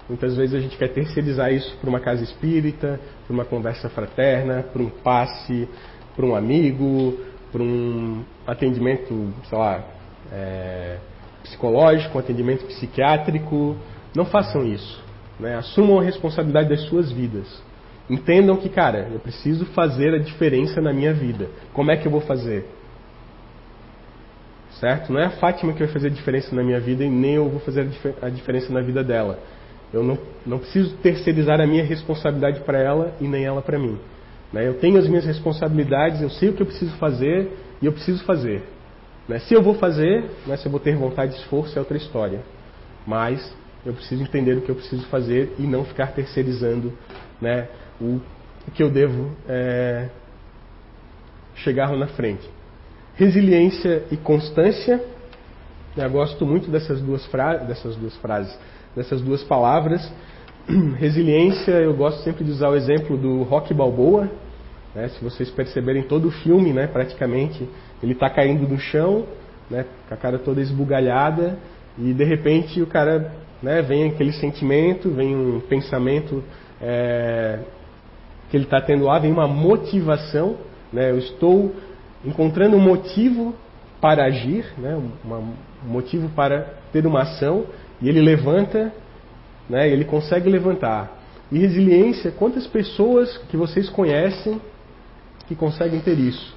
[0.07, 4.63] Muitas vezes a gente quer terceirizar isso para uma casa espírita, para uma conversa fraterna,
[4.63, 5.67] para um passe,
[6.15, 7.17] para um amigo,
[7.51, 9.83] para um atendimento, sei lá,
[10.31, 10.97] é,
[11.43, 13.77] psicológico, um atendimento psiquiátrico.
[14.15, 15.01] Não façam isso.
[15.39, 15.55] Né?
[15.55, 17.61] Assumam a responsabilidade das suas vidas.
[18.09, 21.47] Entendam que, cara, eu preciso fazer a diferença na minha vida.
[21.71, 22.65] Como é que eu vou fazer?
[24.83, 25.13] Certo?
[25.13, 27.47] Não é a Fátima que vai fazer a diferença na minha vida e nem eu
[27.47, 27.87] vou fazer
[28.21, 29.39] a diferença na vida dela.
[29.93, 33.97] Eu não, não preciso terceirizar a minha responsabilidade para ela e nem ela para mim.
[34.51, 34.67] Né?
[34.67, 37.49] Eu tenho as minhas responsabilidades, eu sei o que eu preciso fazer
[37.81, 38.61] e eu preciso fazer.
[39.25, 39.39] Né?
[39.39, 42.41] Se eu vou fazer, né, se eu vou ter vontade e esforço, é outra história.
[43.07, 46.91] Mas eu preciso entender o que eu preciso fazer e não ficar terceirizando
[47.39, 47.69] né,
[48.01, 48.19] o,
[48.73, 50.09] que eu devo é,
[51.55, 52.49] chegar lá na frente
[53.15, 55.03] resiliência e constância.
[55.95, 57.27] Eu gosto muito dessas duas,
[57.67, 58.57] dessas duas frases,
[58.95, 60.11] dessas duas palavras.
[60.97, 64.29] Resiliência, eu gosto sempre de usar o exemplo do Rock Balboa.
[64.95, 65.09] Né?
[65.09, 67.67] Se vocês perceberem todo o filme, né, praticamente,
[68.01, 69.25] ele está caindo no chão,
[69.69, 71.57] né, com a cara toda esbugalhada,
[71.97, 76.43] e de repente o cara né, vem aquele sentimento, vem um pensamento
[76.81, 77.59] é,
[78.49, 80.57] que ele está tendo lá, vem uma motivação.
[80.91, 81.73] Né, eu estou
[82.23, 83.55] encontrando um motivo
[83.99, 85.55] para agir, né, um
[85.87, 87.65] motivo para ter uma ação,
[88.01, 88.91] e ele levanta,
[89.69, 91.21] né, ele consegue levantar.
[91.51, 94.59] E resiliência, quantas pessoas que vocês conhecem
[95.47, 96.55] que conseguem ter isso?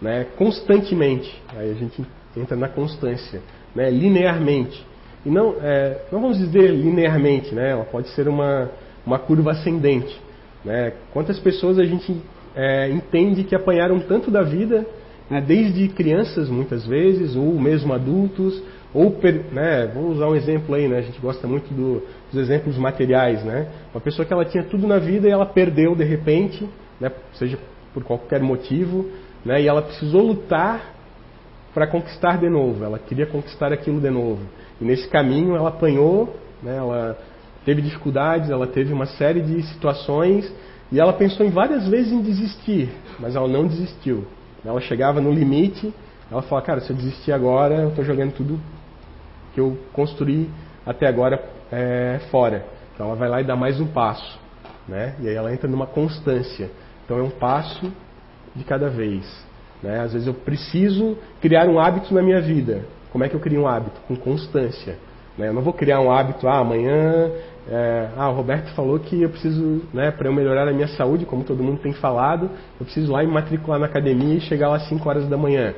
[0.00, 1.42] Né, constantemente.
[1.56, 2.04] Aí a gente
[2.36, 3.40] entra na constância,
[3.74, 4.84] né, linearmente.
[5.24, 8.70] E não, é, não vamos dizer linearmente, né, ela pode ser uma,
[9.06, 10.20] uma curva ascendente.
[10.64, 10.92] Né?
[11.12, 12.16] Quantas pessoas a gente
[12.54, 14.86] é, entende que apanharam tanto da vida,
[15.28, 18.62] né, desde crianças muitas vezes, ou mesmo adultos,
[18.92, 19.16] ou,
[19.50, 23.42] né, vamos usar um exemplo aí, né, a gente gosta muito do, dos exemplos materiais,
[23.42, 26.68] né, uma pessoa que ela tinha tudo na vida e ela perdeu de repente,
[27.00, 27.58] né, seja
[27.92, 29.10] por qualquer motivo,
[29.44, 30.94] né, e ela precisou lutar
[31.72, 34.42] para conquistar de novo, ela queria conquistar aquilo de novo,
[34.80, 37.18] e nesse caminho ela apanhou, né, ela
[37.64, 40.52] teve dificuldades, ela teve uma série de situações
[40.94, 44.28] E ela pensou em várias vezes em desistir, mas ela não desistiu.
[44.64, 45.92] Ela chegava no limite,
[46.30, 48.60] ela falava, cara, se eu desistir agora, eu estou jogando tudo
[49.52, 50.48] que eu construí
[50.86, 52.64] até agora é, fora.
[52.94, 54.38] Então ela vai lá e dá mais um passo.
[54.86, 55.16] Né?
[55.18, 56.70] E aí ela entra numa constância.
[57.04, 57.92] Então é um passo
[58.54, 59.24] de cada vez.
[59.82, 59.98] Né?
[59.98, 62.84] Às vezes eu preciso criar um hábito na minha vida.
[63.10, 64.00] Como é que eu crio um hábito?
[64.06, 64.96] Com constância.
[65.36, 65.48] Né?
[65.48, 67.32] Eu não vou criar um hábito, ah, amanhã.
[67.66, 71.24] É, ah, o Roberto falou que eu preciso, né, para eu melhorar a minha saúde,
[71.24, 74.76] como todo mundo tem falado, eu preciso lá me matricular na academia e chegar lá
[74.76, 75.74] às 5 horas da manhã.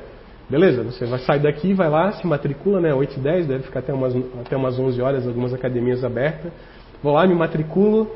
[0.49, 3.79] Beleza, você vai sair daqui, vai lá, se matricula, né, 8 e 10, deve ficar
[3.79, 6.51] até umas, até umas 11 horas, algumas academias abertas.
[7.01, 8.11] Vou lá, me matriculo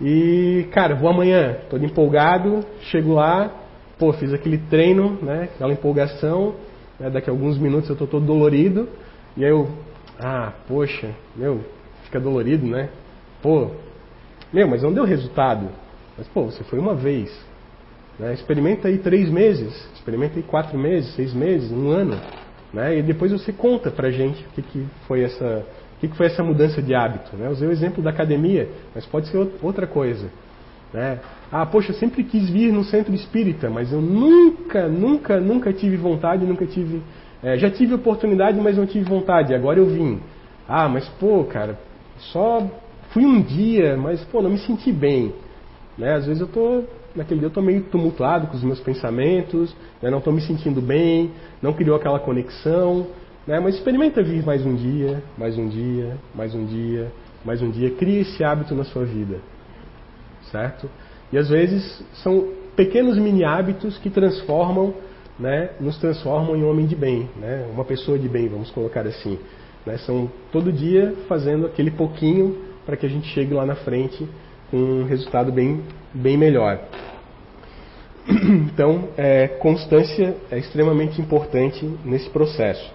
[0.00, 3.50] e, cara, vou amanhã, todo empolgado, chego lá,
[3.98, 6.54] pô, fiz aquele treino, né, aquela empolgação,
[6.98, 8.88] né, daqui a alguns minutos eu tô todo dolorido,
[9.36, 9.68] e aí eu,
[10.18, 11.60] ah, poxa, meu,
[12.08, 12.88] fica dolorido, né?
[13.42, 13.68] Pô,
[14.52, 15.68] meu, mas não deu resultado.
[16.16, 17.30] Mas, pô, você foi uma vez.
[18.18, 18.34] Né?
[18.34, 22.18] Experimenta aí três meses, experimenta aí quatro meses, seis meses, um ano.
[22.72, 22.98] Né?
[22.98, 25.64] E depois você conta pra gente o que, que foi essa.
[25.96, 27.36] O que, foi essa mudança de hábito?
[27.36, 27.48] Né?
[27.48, 30.30] Usei o exemplo da academia, mas pode ser outra coisa.
[30.92, 31.18] Né?
[31.50, 35.96] Ah, poxa, eu sempre quis vir no centro espírita, mas eu nunca, nunca, nunca tive
[35.96, 37.02] vontade, nunca tive
[37.42, 39.54] é, já tive oportunidade, mas não tive vontade.
[39.54, 40.20] Agora eu vim.
[40.68, 41.78] Ah, mas pô, cara,
[42.18, 42.66] só
[43.10, 45.34] fui um dia, mas pô, não me senti bem.
[45.96, 46.14] Né?
[46.14, 46.84] Às vezes eu tô
[47.16, 50.10] naquele dia eu tô meio tumultuado com os meus pensamentos, né?
[50.10, 53.06] não estou me sentindo bem, não criou aquela conexão.
[53.46, 53.58] Né?
[53.60, 57.12] Mas experimenta vir mais um dia, mais um dia, mais um dia,
[57.44, 57.90] mais um dia.
[57.90, 59.38] Crie esse hábito na sua vida,
[60.52, 60.88] certo?
[61.32, 64.94] E às vezes são pequenos mini hábitos que transformam
[65.38, 69.06] né, nos transformam em um homem de bem, né, uma pessoa de bem, vamos colocar
[69.06, 69.38] assim.
[69.88, 74.28] Né, são todo dia fazendo aquele pouquinho para que a gente chegue lá na frente
[74.70, 76.78] com um resultado bem, bem melhor.
[78.70, 82.92] Então, é, constância é extremamente importante nesse processo.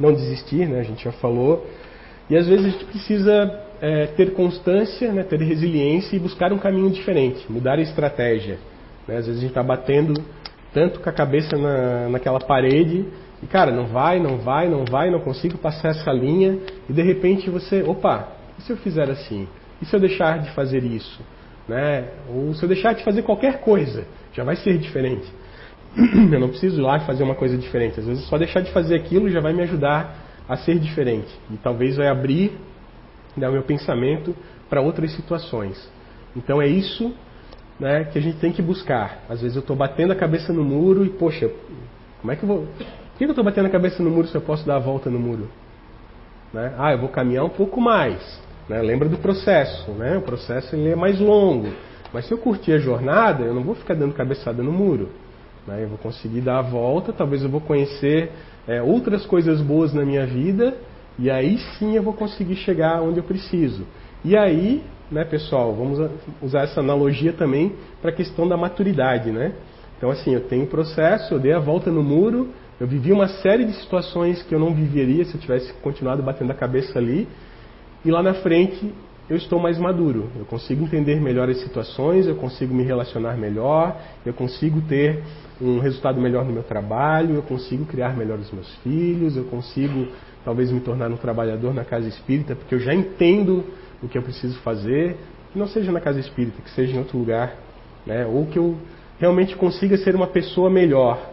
[0.00, 1.64] Não desistir, né, a gente já falou.
[2.28, 6.58] E às vezes a gente precisa é, ter constância, né, ter resiliência e buscar um
[6.58, 8.58] caminho diferente, mudar a estratégia.
[9.06, 9.16] Né?
[9.16, 10.20] Às vezes a gente está batendo
[10.74, 13.06] tanto com a cabeça na, naquela parede
[13.42, 17.02] e cara, não vai, não vai, não vai, não consigo passar essa linha e de
[17.02, 19.48] repente você, opa, e se eu fizer assim?
[19.80, 21.20] E se eu deixar de fazer isso?
[21.66, 22.08] Né?
[22.28, 25.26] Ou se eu deixar de fazer qualquer coisa, já vai ser diferente.
[26.32, 27.98] Eu não preciso ir lá e fazer uma coisa diferente.
[27.98, 30.16] Às vezes só deixar de fazer aquilo já vai me ajudar
[30.48, 31.28] a ser diferente.
[31.50, 32.52] E talvez vai abrir
[33.36, 34.34] né, o meu pensamento
[34.68, 35.90] para outras situações.
[36.36, 37.12] Então é isso
[37.78, 39.24] né, que a gente tem que buscar.
[39.28, 41.50] Às vezes eu estou batendo a cabeça no muro e, poxa,
[42.20, 42.68] como é que eu vou.
[43.20, 45.18] Que eu estou batendo a cabeça no muro se eu posso dar a volta no
[45.18, 45.46] muro?
[46.54, 46.72] Né?
[46.78, 48.40] Ah, eu vou caminhar um pouco mais.
[48.66, 48.80] Né?
[48.80, 50.16] Lembra do processo, né?
[50.16, 51.68] O processo ele é mais longo.
[52.14, 55.10] Mas se eu curtir a jornada, eu não vou ficar dando cabeçada no muro.
[55.66, 55.84] Né?
[55.84, 58.32] Eu vou conseguir dar a volta, talvez eu vou conhecer
[58.66, 60.74] é, outras coisas boas na minha vida,
[61.18, 63.84] e aí sim eu vou conseguir chegar onde eu preciso.
[64.24, 69.52] E aí né, pessoal, vamos usar essa analogia também para a questão da maturidade, né?
[69.98, 72.48] Então, assim, eu tenho o processo, eu dei a volta no muro,
[72.80, 76.50] eu vivi uma série de situações que eu não viveria se eu tivesse continuado batendo
[76.50, 77.28] a cabeça ali,
[78.02, 78.92] e lá na frente
[79.28, 83.96] eu estou mais maduro, eu consigo entender melhor as situações, eu consigo me relacionar melhor,
[84.26, 85.22] eu consigo ter
[85.60, 90.08] um resultado melhor no meu trabalho, eu consigo criar melhor os meus filhos, eu consigo
[90.44, 93.62] talvez me tornar um trabalhador na casa espírita, porque eu já entendo
[94.02, 95.16] o que eu preciso fazer,
[95.52, 97.54] que não seja na casa espírita, que seja em outro lugar,
[98.06, 98.26] né?
[98.26, 98.76] ou que eu
[99.18, 101.29] realmente consiga ser uma pessoa melhor.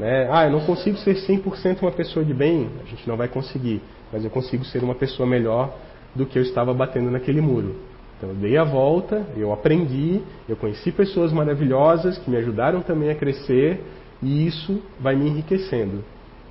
[0.00, 0.26] Né?
[0.32, 3.82] Ah, eu não consigo ser 100% uma pessoa de bem, a gente não vai conseguir,
[4.10, 5.76] mas eu consigo ser uma pessoa melhor
[6.14, 7.76] do que eu estava batendo naquele muro.
[8.16, 13.10] Então eu dei a volta, eu aprendi, eu conheci pessoas maravilhosas que me ajudaram também
[13.10, 13.78] a crescer
[14.22, 16.02] e isso vai me enriquecendo.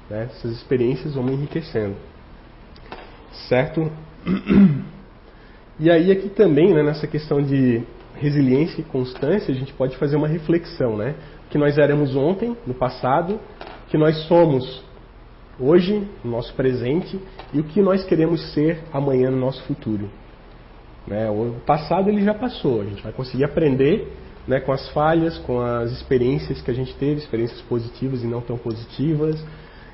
[0.07, 0.29] Né?
[0.29, 1.95] Essas experiências vão me enriquecendo.
[3.47, 3.91] Certo?
[5.81, 7.81] E aí aqui também, né, nessa questão de
[8.15, 11.15] resiliência e constância, a gente pode fazer uma reflexão, né?
[11.49, 13.39] Que nós éramos ontem, no passado,
[13.89, 14.83] que nós somos
[15.59, 17.19] hoje, no nosso presente,
[17.53, 20.09] e o que nós queremos ser amanhã no nosso futuro.
[21.05, 21.29] Né?
[21.29, 24.07] O passado ele já passou, a gente vai conseguir aprender
[24.47, 28.41] né, com as falhas, com as experiências que a gente teve, experiências positivas e não
[28.41, 29.43] tão positivas.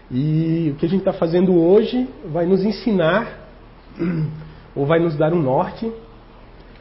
[0.09, 3.49] E o que a gente está fazendo hoje vai nos ensinar
[4.75, 5.91] ou vai nos dar um norte.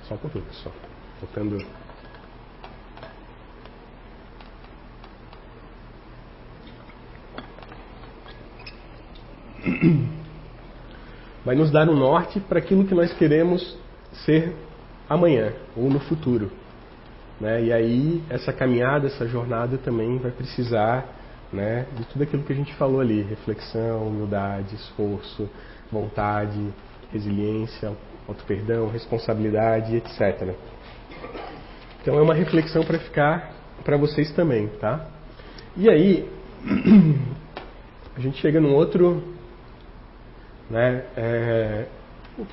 [0.09, 0.75] Só um pouquinho, pessoal.
[1.21, 1.84] Tocando.
[11.45, 13.77] Vai nos dar um norte para aquilo que nós queremos
[14.25, 14.55] ser
[15.09, 16.51] amanhã ou no futuro.
[17.41, 17.65] Né?
[17.65, 21.07] E aí essa caminhada, essa jornada também vai precisar
[21.53, 25.49] né, de tudo aquilo que a gente falou ali: reflexão, humildade, esforço,
[25.91, 26.61] vontade,
[27.13, 27.93] resiliência,
[28.27, 30.55] auto-perdão, responsabilidade, etc.
[32.01, 33.53] Então é uma reflexão para ficar
[33.85, 35.07] para vocês também, tá?
[35.77, 36.29] E aí
[38.17, 39.34] a gente chega num outro,
[40.71, 41.85] né, é,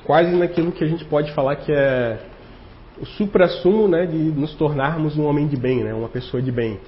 [0.04, 2.18] quase naquilo que a gente pode falar que é
[3.00, 6.78] o supra-sumo né, de nos tornarmos um homem de bem, né, uma pessoa de bem.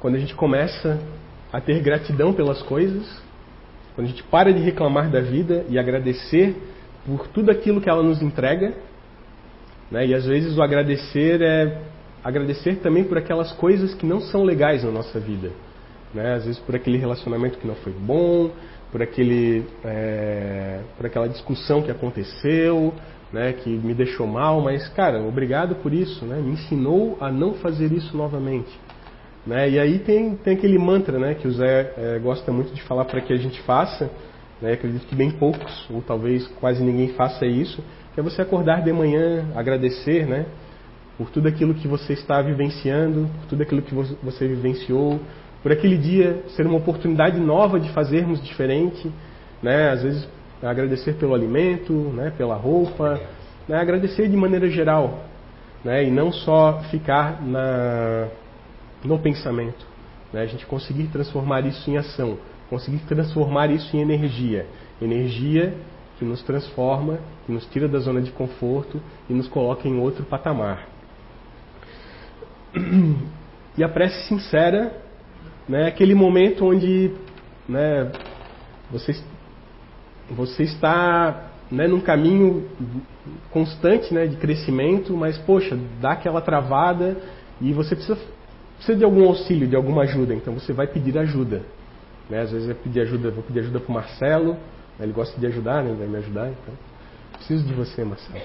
[0.00, 1.00] Quando a gente começa
[1.52, 3.22] a ter gratidão pelas coisas,
[3.94, 6.56] quando a gente para de reclamar da vida e agradecer
[7.04, 8.74] por tudo aquilo que ela nos entrega,
[9.90, 11.82] né, e às vezes o agradecer é
[12.22, 15.50] agradecer também por aquelas coisas que não são legais na nossa vida.
[16.14, 18.50] Né, às vezes por aquele relacionamento que não foi bom,
[18.96, 22.94] por, aquele, é, por aquela discussão que aconteceu,
[23.30, 27.52] né, que me deixou mal, mas, cara, obrigado por isso, né, me ensinou a não
[27.52, 28.70] fazer isso novamente.
[29.46, 32.80] Né, e aí tem, tem aquele mantra né, que o Zé é, gosta muito de
[32.84, 34.10] falar para que a gente faça,
[34.62, 37.84] né, acredito que bem poucos, ou talvez quase ninguém faça isso,
[38.14, 40.46] que é você acordar de manhã, agradecer né,
[41.18, 45.20] por tudo aquilo que você está vivenciando, por tudo aquilo que você vivenciou,
[45.66, 49.10] por aquele dia ser uma oportunidade nova de fazermos diferente,
[49.60, 50.28] né, às vezes
[50.62, 53.20] agradecer pelo alimento, né, pela roupa,
[53.66, 55.24] né, agradecer de maneira geral,
[55.84, 58.28] né, e não só ficar na,
[59.02, 59.84] no pensamento.
[60.32, 62.38] Né, a gente conseguir transformar isso em ação,
[62.70, 64.68] conseguir transformar isso em energia.
[65.02, 65.74] Energia
[66.16, 70.22] que nos transforma, que nos tira da zona de conforto e nos coloca em outro
[70.26, 70.86] patamar.
[73.78, 75.05] E a prece sincera
[75.68, 77.12] né, aquele momento onde
[77.68, 78.10] né,
[78.90, 79.12] você
[80.30, 82.68] você está né, num caminho
[83.50, 87.16] constante né, de crescimento, mas, poxa, dá aquela travada
[87.60, 88.18] e você precisa,
[88.76, 90.34] precisa de algum auxílio, de alguma ajuda.
[90.34, 91.62] Então você vai pedir ajuda.
[92.28, 92.40] Né?
[92.40, 94.52] Às vezes eu pedir ajuda, vou pedir ajuda para o Marcelo,
[94.98, 96.74] né, ele gosta de ajudar, né, ele vai me ajudar, então
[97.34, 98.40] preciso de você, Marcelo.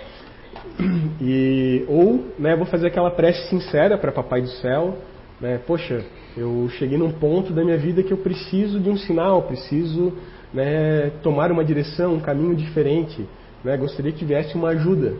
[1.20, 4.98] E, ou né, vou fazer aquela prece sincera para Papai do Céu,
[5.42, 6.06] né, poxa,
[6.38, 10.14] eu cheguei num ponto da minha vida que eu preciso de um sinal, preciso
[10.54, 13.28] né, tomar uma direção, um caminho diferente.
[13.64, 15.14] Né, gostaria que tivesse uma ajuda.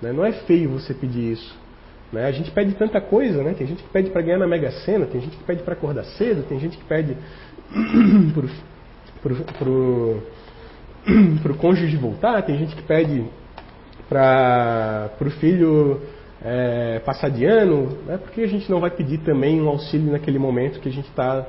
[0.00, 1.54] Né, não é feio você pedir isso.
[2.10, 4.70] Né, a gente pede tanta coisa, né, tem gente que pede para ganhar na Mega
[4.70, 7.16] Sena, tem gente que pede para acordar cedo, tem gente que pede
[9.58, 10.22] para o
[11.58, 13.24] cônjuge voltar, tem gente que pede
[14.08, 16.00] para o filho
[16.42, 18.18] é, passar de ano, né?
[18.18, 21.46] porque a gente não vai pedir também um auxílio naquele momento que a gente está,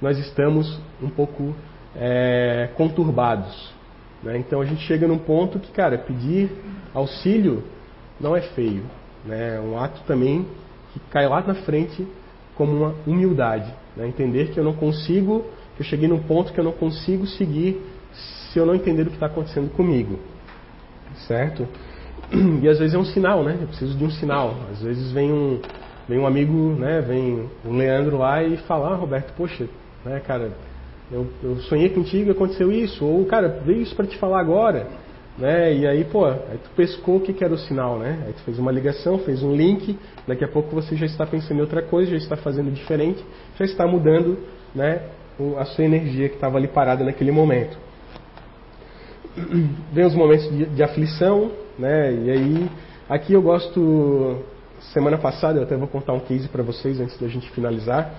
[0.00, 1.54] nós estamos um pouco
[1.94, 3.72] é, conturbados.
[4.22, 4.38] Né?
[4.38, 6.50] Então a gente chega num ponto que, cara, pedir
[6.94, 7.62] auxílio
[8.20, 8.84] não é feio.
[9.24, 9.56] Né?
[9.56, 10.46] É um ato também
[10.92, 12.06] que cai lá na frente
[12.54, 13.72] como uma humildade.
[13.96, 14.06] Né?
[14.06, 15.44] Entender que eu não consigo,
[15.76, 17.80] que eu cheguei num ponto que eu não consigo seguir
[18.12, 20.18] se eu não entender o que está acontecendo comigo.
[21.26, 21.66] Certo?
[22.62, 23.58] E às vezes é um sinal, né?
[23.60, 24.56] Eu preciso de um sinal.
[24.70, 25.60] Às vezes vem um,
[26.08, 27.00] vem um amigo, né?
[27.00, 29.66] Vem o Leandro lá e fala, ah, Roberto, poxa,
[30.04, 30.50] né, cara,
[31.10, 34.86] eu, eu sonhei contigo e aconteceu isso, ou cara, veio isso para te falar agora,
[35.36, 35.74] né?
[35.74, 38.22] E aí, pô, aí tu pescou o que, que era o sinal, né?
[38.26, 41.58] Aí tu fez uma ligação, fez um link, daqui a pouco você já está pensando
[41.58, 43.22] em outra coisa, já está fazendo diferente,
[43.58, 44.38] já está mudando,
[44.74, 45.02] né?
[45.58, 47.76] A sua energia que estava ali parada naquele momento.
[49.92, 52.12] Vem os momentos de, de aflição, né?
[52.12, 52.70] E aí,
[53.08, 54.44] aqui eu gosto
[54.92, 58.12] semana passada, eu até vou contar um case para vocês antes da gente finalizar.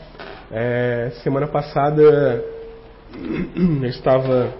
[0.51, 2.01] É, semana passada
[3.83, 4.53] eu estava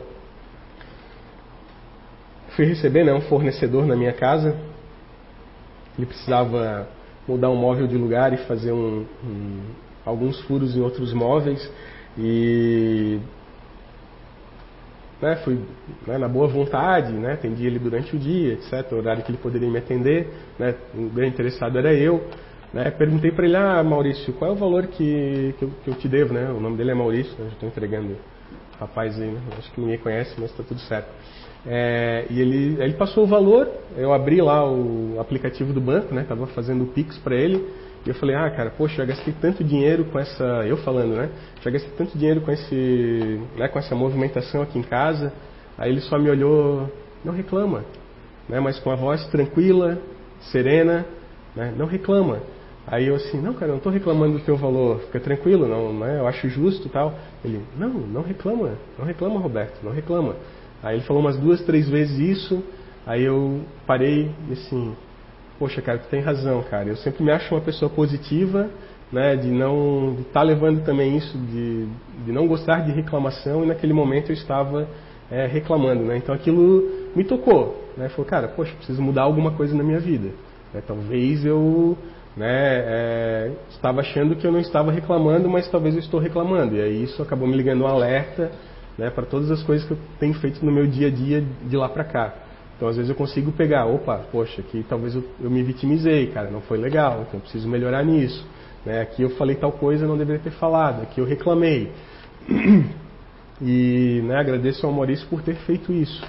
[2.56, 4.56] fui receber né, um fornecedor na minha casa.
[5.98, 6.88] Ele precisava
[7.28, 9.60] mudar um móvel de lugar e fazer um, um,
[10.06, 11.68] alguns furos em outros móveis.
[12.18, 13.20] E
[15.24, 15.58] né, fui
[16.06, 18.92] né, na boa vontade, né, atendi ele durante o dia, etc.
[18.92, 20.28] O horário que ele poderia me atender.
[20.60, 22.28] Né, o grande interessado era eu.
[22.74, 25.94] Né, perguntei para ele, ah, Maurício, qual é o valor que, que, eu, que eu
[25.96, 26.34] te devo?
[26.34, 26.52] Né?
[26.52, 28.16] O nome dele é Maurício, né, já estou entregando
[28.80, 29.40] rapaz aí, né?
[29.58, 31.08] acho que ninguém conhece, mas está tudo certo.
[31.66, 36.26] É, e ele, ele passou o valor, eu abri lá o aplicativo do banco, né?
[36.28, 37.66] Tava fazendo o Pix para ele.
[38.06, 40.44] E eu falei, ah, cara, poxa, já gastei tanto dinheiro com essa.
[40.66, 41.30] Eu falando, né?
[41.62, 43.40] Já gastei tanto dinheiro com esse.
[43.56, 45.32] Né, com essa movimentação aqui em casa.
[45.78, 46.92] Aí ele só me olhou,
[47.24, 47.84] não reclama.
[48.50, 49.98] Né, mas com a voz tranquila,
[50.52, 51.06] serena,
[51.56, 52.40] né, não reclama.
[52.86, 55.94] Aí eu assim, não, cara, eu não estou reclamando do teu valor, fica tranquilo, não,
[55.94, 57.18] né, eu acho justo tal.
[57.44, 60.36] Ele, não, não reclama, não reclama, Roberto, não reclama.
[60.82, 62.62] Aí ele falou umas duas, três vezes isso,
[63.06, 64.94] aí eu parei e assim,
[65.64, 66.90] poxa, cara, tu tem razão, cara.
[66.90, 68.70] Eu sempre me acho uma pessoa positiva,
[69.10, 71.88] né, de não estar tá levando também isso de,
[72.26, 74.86] de não gostar de reclamação e naquele momento eu estava
[75.32, 76.18] é, reclamando, né?
[76.18, 76.84] Então aquilo
[77.16, 78.10] me tocou, né?
[78.10, 80.32] Falou, cara, poxa, preciso mudar alguma coisa na minha vida.
[80.74, 80.84] Né?
[80.86, 81.98] Talvez eu
[82.36, 86.76] né, é, estava achando que eu não estava reclamando, mas talvez eu estou reclamando.
[86.76, 88.52] E aí isso acabou me ligando um alerta
[88.98, 91.78] né, para todas as coisas que eu tenho feito no meu dia a dia de
[91.78, 92.34] lá para cá.
[92.84, 96.52] Então às vezes eu consigo pegar, opa, poxa, aqui talvez eu, eu me vitimizei, cara,
[96.52, 98.46] não foi legal, então preciso melhorar nisso.
[98.86, 99.00] Né?
[99.00, 101.90] Aqui eu falei tal coisa, não deveria ter falado, aqui eu reclamei.
[103.62, 106.22] E né, agradeço ao Maurício por ter feito isso,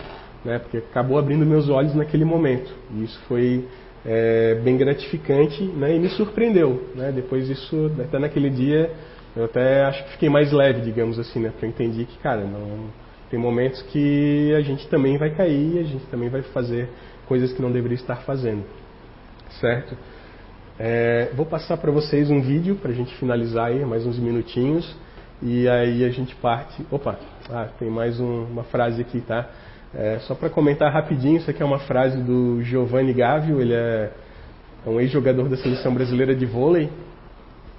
[0.44, 2.70] né, porque acabou abrindo meus olhos naquele momento.
[2.94, 3.66] E isso foi
[4.04, 6.90] é, bem gratificante né, e me surpreendeu.
[6.94, 7.10] Né?
[7.10, 8.92] Depois disso, até naquele dia,
[9.34, 11.48] eu até acho que fiquei mais leve, digamos assim, né?
[11.48, 12.84] Porque eu entendi que, cara, não,
[13.30, 16.88] tem momentos que a gente também vai cair, a gente também vai fazer
[17.26, 18.64] coisas que não deveria estar fazendo,
[19.60, 19.96] certo?
[20.78, 24.94] É, vou passar para vocês um vídeo para a gente finalizar aí, mais uns minutinhos,
[25.40, 26.84] e aí a gente parte.
[26.90, 27.18] Opa,
[27.50, 29.48] ah, tem mais um, uma frase aqui, tá?
[29.94, 34.10] É, só para comentar rapidinho, isso aqui é uma frase do Giovanni Gávio, ele é,
[34.84, 36.90] é um ex-jogador da seleção brasileira de vôlei,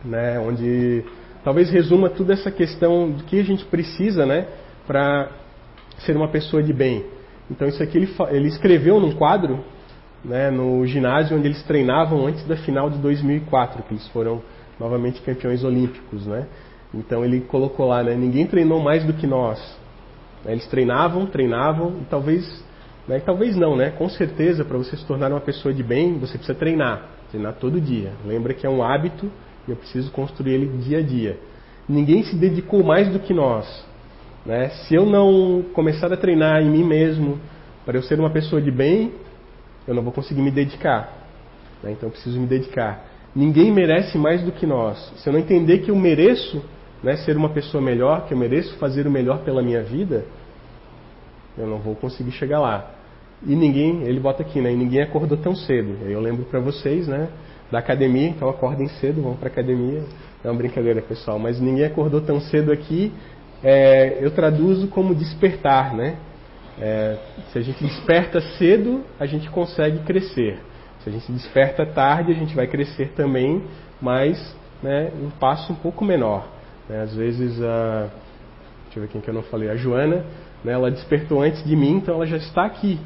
[0.04, 1.04] né, onde
[1.44, 4.48] talvez resuma toda essa questão do que a gente precisa né,
[4.88, 5.30] para
[6.00, 7.06] ser uma pessoa de bem.
[7.50, 9.64] Então isso aqui ele, ele escreveu num quadro
[10.26, 14.42] né, no ginásio onde eles treinavam antes da final de 2004, que eles foram
[14.80, 16.26] novamente campeões olímpicos.
[16.26, 16.48] Né?
[16.94, 19.60] Então ele colocou lá, né, ninguém treinou mais do que nós?
[20.46, 22.64] Eles treinavam, treinavam, e talvez,
[23.08, 23.90] né, talvez não, né?
[23.90, 27.82] Com certeza, para você se tornar uma pessoa de bem, você precisa treinar, treinar todo
[27.82, 28.12] dia.
[28.24, 29.32] Lembra que é um hábito
[29.68, 31.40] e eu preciso construir ele dia a dia.
[31.90, 33.86] Ninguém se dedicou mais do que nós.
[34.46, 34.70] Né?
[34.70, 37.40] Se eu não começar a treinar em mim mesmo
[37.86, 39.12] para eu ser uma pessoa de bem,
[39.88, 41.12] eu não vou conseguir me dedicar.
[41.82, 41.92] Né?
[41.92, 43.06] Então eu preciso me dedicar.
[43.36, 45.14] Ninguém merece mais do que nós.
[45.18, 46.64] Se eu não entender que eu mereço
[47.04, 50.26] né, ser uma pessoa melhor, que eu mereço fazer o melhor pela minha vida,
[51.58, 52.92] eu não vou conseguir chegar lá.
[53.46, 54.72] E ninguém, ele bota aqui, né?
[54.72, 55.98] E ninguém acordou tão cedo.
[56.08, 57.30] Eu lembro para vocês, né?
[57.72, 60.04] Da academia, então acordem cedo, vão para academia.
[60.44, 61.38] É uma brincadeira, pessoal.
[61.38, 63.12] Mas ninguém acordou tão cedo aqui.
[63.64, 66.18] É, eu traduzo como despertar, né?
[66.80, 67.18] É,
[67.52, 70.60] se a gente desperta cedo, a gente consegue crescer.
[71.00, 73.64] Se a gente desperta tarde, a gente vai crescer também,
[74.02, 76.48] mas né, um passo um pouco menor.
[76.90, 77.02] Né?
[77.02, 78.10] Às vezes, a,
[78.86, 80.26] deixa eu ver quem que eu não falei, a Joana,
[80.64, 83.00] né, ela despertou antes de mim, então ela já está aqui.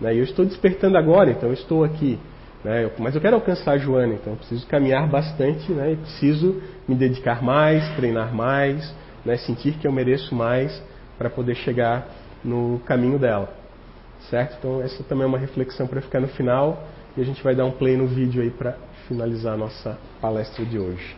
[0.00, 0.14] Né?
[0.14, 2.18] E eu estou despertando agora, então eu estou aqui.
[2.62, 2.90] Né?
[2.98, 5.96] Mas eu quero alcançar a Joana, então eu preciso caminhar bastante né?
[6.00, 8.94] preciso me dedicar mais, treinar mais,
[9.26, 9.36] né?
[9.36, 10.82] sentir que eu mereço mais
[11.18, 12.06] para poder chegar
[12.44, 13.52] no caminho dela.
[14.30, 14.56] Certo?
[14.58, 16.84] Então essa também é uma reflexão para ficar no final
[17.16, 20.64] e a gente vai dar um play no vídeo aí para finalizar a nossa palestra
[20.64, 21.16] de hoje.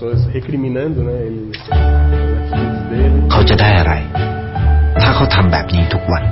[0.00, 0.32] Continue.
[0.32, 1.52] recriminando né, ele,
[2.90, 3.18] dele.
[3.30, 3.92] เขาจะได้อะไร
[5.02, 6.24] ถ้าเขาทำแบบนี้ทุกวัน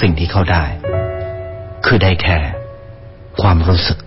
[0.00, 0.64] สิ่งที่เขาได้
[1.86, 2.38] คือได้แค่
[3.40, 3.98] ความรู้สึก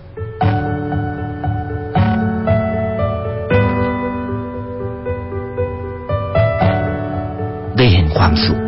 [7.76, 8.60] ได้เห็นความสุข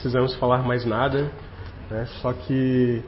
[0.00, 1.30] precisamos falar mais nada,
[1.90, 2.06] né?
[2.22, 3.02] Só que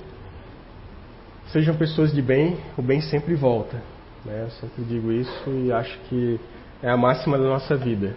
[1.47, 3.79] sejam pessoas de bem, o bem sempre volta,
[4.27, 4.43] né?
[4.45, 6.39] Eu sempre digo isso e acho que
[6.83, 8.15] é a máxima da nossa vida,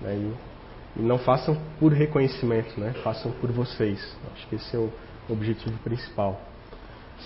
[0.00, 0.14] né?
[0.14, 2.92] E, e não façam por reconhecimento, né?
[3.02, 4.16] Façam por vocês.
[4.34, 4.92] Acho que esse é o
[5.28, 6.40] objetivo principal,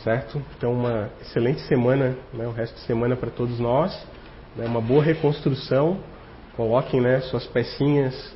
[0.03, 0.43] certo?
[0.57, 2.47] Então uma excelente semana, né?
[2.47, 3.93] O resto de semana para todos nós,
[4.57, 4.65] né?
[4.65, 5.99] Uma boa reconstrução.
[6.57, 7.21] Coloquem, né?
[7.21, 8.35] Suas pecinhas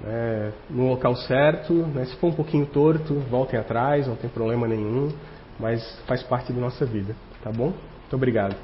[0.00, 1.72] né, no local certo.
[1.72, 5.12] Né, se for um pouquinho torto, voltem atrás, não tem problema nenhum,
[5.58, 7.72] mas faz parte da nossa vida, tá bom?
[7.72, 8.56] Muito obrigado.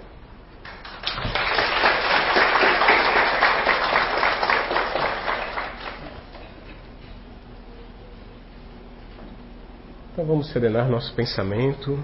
[10.13, 12.03] Então vamos serenar nosso pensamento,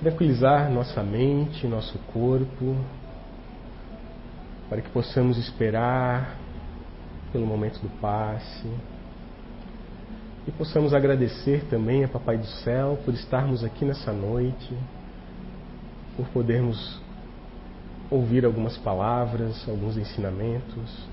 [0.00, 2.74] tranquilizar nossa mente, nosso corpo,
[4.70, 6.45] para que possamos esperar
[7.32, 8.68] pelo momento do passe.
[10.46, 14.74] E possamos agradecer também a Papai do Céu por estarmos aqui nessa noite,
[16.16, 17.00] por podermos
[18.10, 21.08] ouvir algumas palavras, alguns ensinamentos,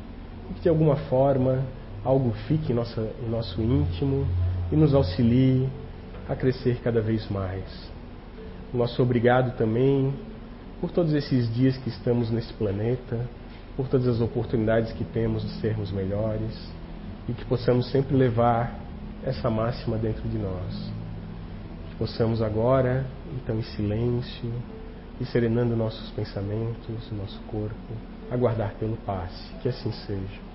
[0.55, 1.63] que de alguma forma
[2.05, 4.27] algo fique em, nossa, em nosso íntimo
[4.71, 5.67] e nos auxilie
[6.29, 7.91] a crescer cada vez mais.
[8.73, 10.13] Nosso obrigado também
[10.79, 13.19] por todos esses dias que estamos nesse planeta,
[13.75, 16.53] por todas as oportunidades que temos de sermos melhores
[17.27, 18.79] e que possamos sempre levar
[19.23, 20.91] essa máxima dentro de nós.
[21.89, 23.05] Que possamos agora,
[23.35, 24.51] então, em silêncio
[25.19, 27.75] e serenando nossos pensamentos, nosso corpo,
[28.29, 29.53] aguardar pelo passe.
[29.61, 30.52] Que assim seja.